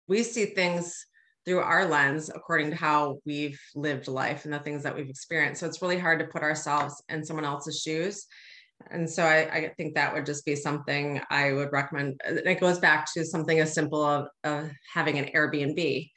We 0.08 0.22
see 0.22 0.46
things 0.46 1.04
through 1.44 1.60
our 1.60 1.86
lens 1.86 2.30
according 2.34 2.70
to 2.70 2.76
how 2.76 3.18
we've 3.26 3.60
lived 3.74 4.08
life 4.08 4.46
and 4.46 4.54
the 4.54 4.60
things 4.60 4.82
that 4.84 4.96
we've 4.96 5.10
experienced. 5.10 5.60
So 5.60 5.66
it's 5.66 5.82
really 5.82 5.98
hard 5.98 6.20
to 6.20 6.26
put 6.26 6.42
ourselves 6.42 7.02
in 7.10 7.22
someone 7.22 7.44
else's 7.44 7.82
shoes 7.82 8.26
and 8.90 9.08
so 9.08 9.24
I, 9.24 9.48
I, 9.52 9.72
think 9.76 9.94
that 9.94 10.12
would 10.12 10.26
just 10.26 10.44
be 10.44 10.56
something 10.56 11.20
I 11.30 11.52
would 11.52 11.72
recommend. 11.72 12.20
it 12.24 12.60
goes 12.60 12.78
back 12.78 13.06
to 13.14 13.24
something 13.24 13.60
as 13.60 13.74
simple 13.74 14.02
of, 14.02 14.28
of 14.44 14.70
having 14.92 15.18
an 15.18 15.30
Airbnb, 15.34 16.10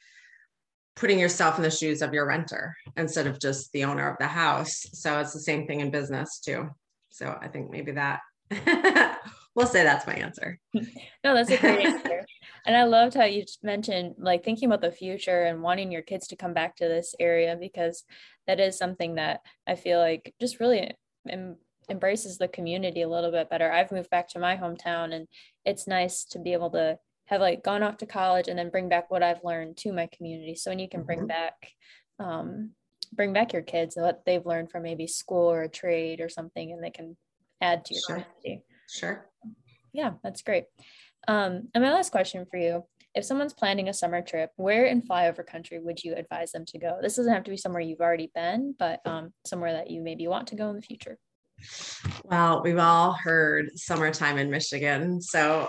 putting 0.94 1.18
yourself 1.18 1.56
in 1.56 1.62
the 1.62 1.70
shoes 1.70 2.02
of 2.02 2.12
your 2.12 2.26
renter 2.26 2.74
instead 2.96 3.26
of 3.26 3.40
just 3.40 3.72
the 3.72 3.84
owner 3.84 4.08
of 4.08 4.16
the 4.18 4.26
house. 4.26 4.86
So 4.92 5.18
it's 5.20 5.32
the 5.32 5.40
same 5.40 5.66
thing 5.66 5.80
in 5.80 5.90
business 5.90 6.40
too. 6.40 6.68
So 7.10 7.36
I 7.40 7.48
think 7.48 7.70
maybe 7.70 7.92
that 7.92 8.20
we'll 9.54 9.66
say 9.66 9.82
that's 9.82 10.06
my 10.06 10.14
answer. 10.14 10.58
no, 10.74 11.34
that's 11.34 11.50
a 11.50 11.56
great 11.56 11.86
answer. 11.86 12.24
And 12.66 12.76
I 12.76 12.84
loved 12.84 13.14
how 13.14 13.24
you 13.24 13.44
mentioned 13.62 14.16
like 14.18 14.44
thinking 14.44 14.66
about 14.66 14.80
the 14.80 14.92
future 14.92 15.44
and 15.44 15.62
wanting 15.62 15.90
your 15.90 16.02
kids 16.02 16.28
to 16.28 16.36
come 16.36 16.54
back 16.54 16.76
to 16.76 16.88
this 16.88 17.14
area 17.18 17.56
because 17.58 18.04
that 18.46 18.60
is 18.60 18.76
something 18.76 19.16
that 19.16 19.40
I 19.66 19.74
feel 19.74 19.98
like 19.98 20.34
just 20.40 20.60
really 20.60 20.94
embraces 21.90 22.38
the 22.38 22.48
community 22.48 23.02
a 23.02 23.08
little 23.08 23.30
bit 23.30 23.50
better. 23.50 23.70
I've 23.70 23.92
moved 23.92 24.10
back 24.10 24.28
to 24.30 24.38
my 24.38 24.56
hometown 24.56 25.14
and 25.14 25.28
it's 25.64 25.86
nice 25.86 26.24
to 26.26 26.38
be 26.38 26.52
able 26.52 26.70
to 26.70 26.98
have 27.26 27.40
like 27.40 27.64
gone 27.64 27.82
off 27.82 27.98
to 27.98 28.06
college 28.06 28.48
and 28.48 28.58
then 28.58 28.70
bring 28.70 28.88
back 28.88 29.10
what 29.10 29.22
I've 29.22 29.44
learned 29.44 29.76
to 29.78 29.92
my 29.92 30.08
community. 30.16 30.54
So 30.54 30.70
when 30.70 30.78
you 30.78 30.88
can 30.88 31.02
bring 31.02 31.20
mm-hmm. 31.20 31.28
back 31.28 31.54
um, 32.18 32.70
bring 33.12 33.32
back 33.32 33.52
your 33.52 33.62
kids 33.62 33.96
what 33.96 34.22
they've 34.24 34.46
learned 34.46 34.70
from 34.70 34.82
maybe 34.82 35.06
school 35.06 35.50
or 35.50 35.62
a 35.62 35.68
trade 35.68 36.20
or 36.20 36.28
something 36.28 36.72
and 36.72 36.82
they 36.82 36.90
can 36.90 37.16
add 37.60 37.84
to 37.84 37.94
your 37.94 38.02
sure. 38.06 38.16
community. 38.16 38.64
Sure. 38.88 39.26
Yeah, 39.92 40.12
that's 40.22 40.42
great. 40.42 40.64
Um, 41.28 41.68
and 41.74 41.82
my 41.82 41.92
last 41.92 42.10
question 42.10 42.46
for 42.50 42.56
you 42.56 42.84
if 43.16 43.24
someone's 43.24 43.54
planning 43.54 43.88
a 43.88 43.94
summer 43.94 44.20
trip, 44.20 44.50
where 44.56 44.84
in 44.84 45.00
flyover 45.00 45.44
country 45.44 45.78
would 45.78 46.04
you 46.04 46.14
advise 46.14 46.52
them 46.52 46.66
to 46.66 46.78
go? 46.78 46.98
This 47.00 47.16
doesn't 47.16 47.32
have 47.32 47.44
to 47.44 47.50
be 47.50 47.56
somewhere 47.56 47.80
you've 47.80 48.02
already 48.02 48.30
been, 48.34 48.74
but 48.78 49.00
um, 49.06 49.32
somewhere 49.46 49.72
that 49.72 49.90
you 49.90 50.02
maybe 50.02 50.28
want 50.28 50.48
to 50.48 50.54
go 50.54 50.68
in 50.68 50.76
the 50.76 50.82
future. 50.82 51.16
Well, 52.24 52.62
we've 52.62 52.78
all 52.78 53.12
heard 53.12 53.70
summertime 53.76 54.38
in 54.38 54.50
Michigan. 54.50 55.20
So, 55.20 55.68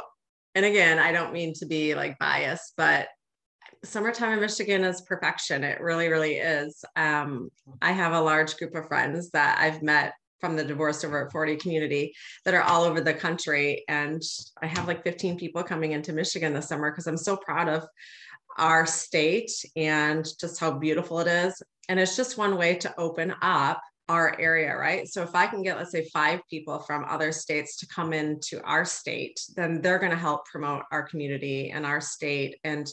and 0.56 0.66
again, 0.66 1.00
I 1.00 1.12
don't 1.12 1.34
mean 1.34 1.54
to 1.56 1.66
be 1.66 1.96
like 1.96 2.18
biased, 2.20 2.74
but 2.78 3.08
summertime 3.84 4.34
in 4.34 4.40
Michigan 4.40 4.84
is 4.84 5.02
perfection. 5.02 5.64
It 5.64 5.80
really, 5.82 6.10
really 6.10 6.36
is. 6.36 6.84
Um, 6.96 7.50
I 7.82 7.92
have 7.92 8.14
a 8.14 8.22
large 8.22 8.58
group 8.58 8.76
of 8.76 8.88
friends 8.88 9.30
that 9.32 9.58
I've 9.60 9.82
met 9.82 10.14
from 10.40 10.56
the 10.56 10.64
divorced 10.64 11.04
over 11.04 11.30
40 11.32 11.56
community 11.58 12.14
that 12.46 12.54
are 12.54 12.62
all 12.62 12.84
over 12.84 13.02
the 13.02 13.14
country. 13.14 13.84
And 13.88 14.22
I 14.62 14.68
have 14.68 14.88
like 14.88 15.04
15 15.04 15.38
people 15.38 15.64
coming 15.64 15.94
into 15.94 16.14
Michigan 16.14 16.54
this 16.54 16.70
summer 16.70 16.92
because 16.92 17.08
I'm 17.08 17.18
so 17.18 17.38
proud 17.38 17.70
of 17.70 17.88
our 18.58 18.86
state 18.86 19.52
and 19.76 20.28
just 20.40 20.60
how 20.60 20.72
beautiful 20.72 21.20
it 21.20 21.28
is. 21.28 21.62
And 21.90 22.00
it's 22.00 22.16
just 22.16 22.38
one 22.38 22.58
way 22.58 22.76
to 22.76 22.94
open 23.00 23.34
up 23.42 23.82
our 24.10 24.40
area, 24.40 24.76
right? 24.76 25.08
So 25.08 25.22
if 25.22 25.36
I 25.36 25.48
can 25.48 25.64
get, 25.64 25.78
let's 25.78 25.92
say, 25.92 26.08
five 26.14 26.40
people 26.50 26.80
from 26.80 27.06
other 27.06 27.32
states 27.32 27.78
to 27.78 27.88
come 27.88 28.14
into 28.14 28.64
our 28.64 28.86
state, 28.86 29.40
then 29.56 29.82
they're 29.82 30.00
going 30.00 30.12
to 30.12 30.18
help 30.18 30.46
promote 30.46 30.84
our 30.92 31.04
community 31.04 31.72
and 31.72 31.86
our 31.86 32.00
state 32.00 32.60
and 32.64 32.88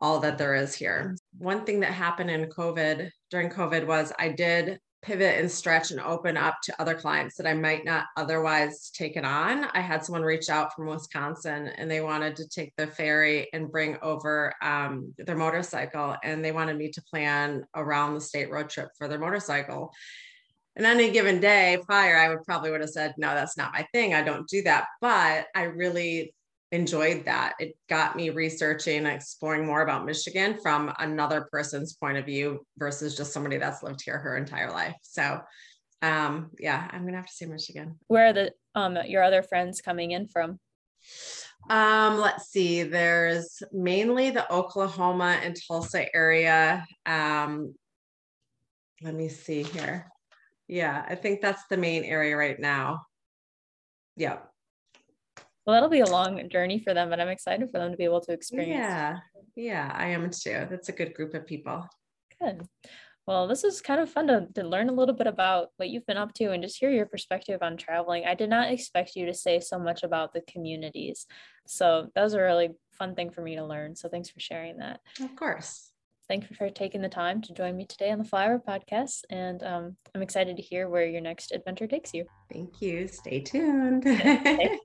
all 0.00 0.20
that 0.20 0.38
there 0.38 0.54
is 0.54 0.74
here. 0.74 1.16
One 1.38 1.64
thing 1.64 1.80
that 1.80 1.92
happened 1.92 2.30
in 2.30 2.46
COVID 2.46 3.10
during 3.30 3.50
COVID 3.50 3.86
was 3.86 4.12
I 4.18 4.30
did 4.30 4.80
pivot 5.02 5.40
and 5.40 5.50
stretch 5.50 5.90
and 5.90 6.00
open 6.00 6.36
up 6.36 6.58
to 6.62 6.80
other 6.80 6.94
clients 6.94 7.36
that 7.36 7.46
I 7.46 7.54
might 7.54 7.84
not 7.84 8.06
otherwise 8.16 8.90
take 8.90 9.16
it 9.16 9.24
on. 9.24 9.64
I 9.74 9.80
had 9.80 10.04
someone 10.04 10.22
reach 10.22 10.48
out 10.48 10.74
from 10.74 10.86
Wisconsin 10.86 11.68
and 11.76 11.90
they 11.90 12.00
wanted 12.00 12.36
to 12.36 12.48
take 12.48 12.72
the 12.76 12.86
ferry 12.86 13.48
and 13.52 13.70
bring 13.70 13.98
over 14.00 14.54
um, 14.62 15.12
their 15.18 15.36
motorcycle, 15.36 16.16
and 16.22 16.44
they 16.44 16.52
wanted 16.52 16.76
me 16.76 16.90
to 16.90 17.02
plan 17.02 17.64
around 17.74 18.14
the 18.14 18.20
state 18.20 18.50
road 18.50 18.70
trip 18.70 18.88
for 18.96 19.08
their 19.08 19.18
motorcycle. 19.18 19.92
And 20.76 20.86
any 20.86 21.10
given 21.10 21.40
day 21.40 21.78
prior, 21.84 22.16
I 22.16 22.28
would 22.28 22.44
probably 22.44 22.70
would 22.70 22.80
have 22.80 22.90
said, 22.90 23.14
no, 23.18 23.34
that's 23.34 23.58
not 23.58 23.74
my 23.74 23.86
thing. 23.92 24.14
I 24.14 24.22
don't 24.22 24.48
do 24.48 24.62
that. 24.62 24.86
But 25.00 25.46
I 25.54 25.64
really 25.64 26.32
enjoyed 26.72 27.26
that. 27.26 27.54
It 27.60 27.76
got 27.88 28.16
me 28.16 28.30
researching 28.30 28.98
and 28.98 29.06
exploring 29.06 29.66
more 29.66 29.82
about 29.82 30.06
Michigan 30.06 30.58
from 30.62 30.92
another 30.98 31.46
person's 31.52 31.94
point 31.94 32.16
of 32.18 32.24
view 32.24 32.66
versus 32.78 33.16
just 33.16 33.32
somebody 33.32 33.58
that's 33.58 33.82
lived 33.82 34.02
here 34.02 34.18
her 34.18 34.36
entire 34.36 34.70
life. 34.70 34.96
So 35.02 35.40
um 36.00 36.50
yeah, 36.58 36.88
I'm 36.90 37.04
gonna 37.04 37.18
have 37.18 37.26
to 37.26 37.32
say 37.32 37.46
Michigan. 37.46 37.98
Where 38.08 38.28
are 38.28 38.32
the 38.32 38.52
um 38.74 38.98
your 39.06 39.22
other 39.22 39.42
friends 39.42 39.80
coming 39.80 40.10
in 40.10 40.26
from? 40.26 40.58
Um, 41.70 42.18
let's 42.18 42.48
see, 42.48 42.82
there's 42.82 43.62
mainly 43.72 44.30
the 44.30 44.50
Oklahoma 44.52 45.38
and 45.42 45.56
Tulsa 45.68 46.12
area. 46.14 46.84
Um, 47.06 47.74
let 49.00 49.14
me 49.14 49.28
see 49.28 49.62
here. 49.62 50.08
Yeah, 50.66 51.04
I 51.08 51.14
think 51.14 51.40
that's 51.40 51.62
the 51.68 51.76
main 51.76 52.04
area 52.04 52.36
right 52.36 52.58
now. 52.58 53.02
Yeah. 54.16 54.38
Well, 55.66 55.74
that'll 55.74 55.88
be 55.88 56.00
a 56.00 56.06
long 56.06 56.48
journey 56.48 56.80
for 56.80 56.92
them, 56.92 57.08
but 57.08 57.20
I'm 57.20 57.28
excited 57.28 57.70
for 57.70 57.78
them 57.78 57.92
to 57.92 57.96
be 57.96 58.04
able 58.04 58.20
to 58.22 58.32
experience. 58.32 58.70
Yeah, 58.70 59.18
yeah, 59.54 59.92
I 59.94 60.08
am 60.08 60.30
too. 60.30 60.66
That's 60.68 60.88
a 60.88 60.92
good 60.92 61.14
group 61.14 61.34
of 61.34 61.46
people. 61.46 61.88
Good. 62.40 62.66
Well, 63.26 63.46
this 63.46 63.62
is 63.62 63.80
kind 63.80 64.00
of 64.00 64.10
fun 64.10 64.26
to, 64.26 64.48
to 64.56 64.64
learn 64.64 64.88
a 64.88 64.92
little 64.92 65.14
bit 65.14 65.28
about 65.28 65.68
what 65.76 65.88
you've 65.88 66.06
been 66.06 66.16
up 66.16 66.34
to 66.34 66.50
and 66.50 66.62
just 66.62 66.78
hear 66.80 66.90
your 66.90 67.06
perspective 67.06 67.60
on 67.62 67.76
traveling. 67.76 68.24
I 68.26 68.34
did 68.34 68.50
not 68.50 68.72
expect 68.72 69.14
you 69.14 69.26
to 69.26 69.34
say 69.34 69.60
so 69.60 69.78
much 69.78 70.02
about 70.02 70.32
the 70.32 70.40
communities. 70.40 71.26
So 71.68 72.08
that 72.16 72.22
was 72.22 72.34
a 72.34 72.42
really 72.42 72.70
fun 72.90 73.14
thing 73.14 73.30
for 73.30 73.40
me 73.40 73.54
to 73.56 73.64
learn. 73.64 73.94
So 73.94 74.08
thanks 74.08 74.28
for 74.28 74.40
sharing 74.40 74.78
that. 74.78 75.00
Of 75.20 75.36
course. 75.36 75.92
Thank 76.28 76.50
you 76.50 76.56
for 76.56 76.68
taking 76.68 77.02
the 77.02 77.08
time 77.08 77.42
to 77.42 77.52
join 77.52 77.76
me 77.76 77.86
today 77.86 78.10
on 78.10 78.18
the 78.18 78.24
Flyover 78.24 78.60
podcast. 78.64 79.20
And 79.30 79.62
um, 79.62 79.96
I'm 80.14 80.22
excited 80.22 80.56
to 80.56 80.62
hear 80.62 80.88
where 80.88 81.06
your 81.06 81.20
next 81.20 81.52
adventure 81.52 81.86
takes 81.86 82.12
you. 82.12 82.24
Thank 82.52 82.80
you. 82.80 83.06
Stay 83.06 83.40
tuned. 83.40 84.04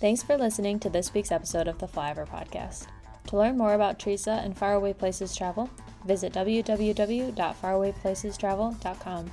Thanks 0.00 0.22
for 0.22 0.38
listening 0.38 0.78
to 0.80 0.88
this 0.88 1.12
week's 1.12 1.30
episode 1.30 1.68
of 1.68 1.78
the 1.78 1.86
Flyover 1.86 2.26
podcast. 2.26 2.86
To 3.26 3.36
learn 3.36 3.58
more 3.58 3.74
about 3.74 3.98
Theresa 3.98 4.40
and 4.42 4.56
Far 4.56 4.72
Away 4.72 4.94
Places 4.94 5.36
Travel, 5.36 5.68
visit 6.06 6.32
www.farawayplacestravel.com, 6.32 9.30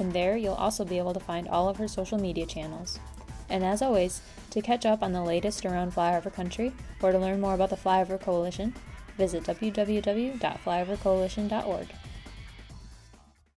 and 0.00 0.12
there 0.12 0.36
you'll 0.36 0.54
also 0.54 0.84
be 0.84 0.98
able 0.98 1.14
to 1.14 1.20
find 1.20 1.46
all 1.46 1.68
of 1.68 1.76
her 1.76 1.86
social 1.86 2.18
media 2.18 2.46
channels. 2.46 2.98
And 3.48 3.64
as 3.64 3.80
always, 3.80 4.20
to 4.50 4.60
catch 4.60 4.84
up 4.84 5.04
on 5.04 5.12
the 5.12 5.22
latest 5.22 5.64
around 5.64 5.94
Flyover 5.94 6.34
Country 6.34 6.72
or 7.00 7.12
to 7.12 7.18
learn 7.18 7.40
more 7.40 7.54
about 7.54 7.70
the 7.70 7.76
Flyover 7.76 8.20
Coalition, 8.20 8.74
visit 9.16 9.44
www.flyovercoalition.org. 9.44 11.86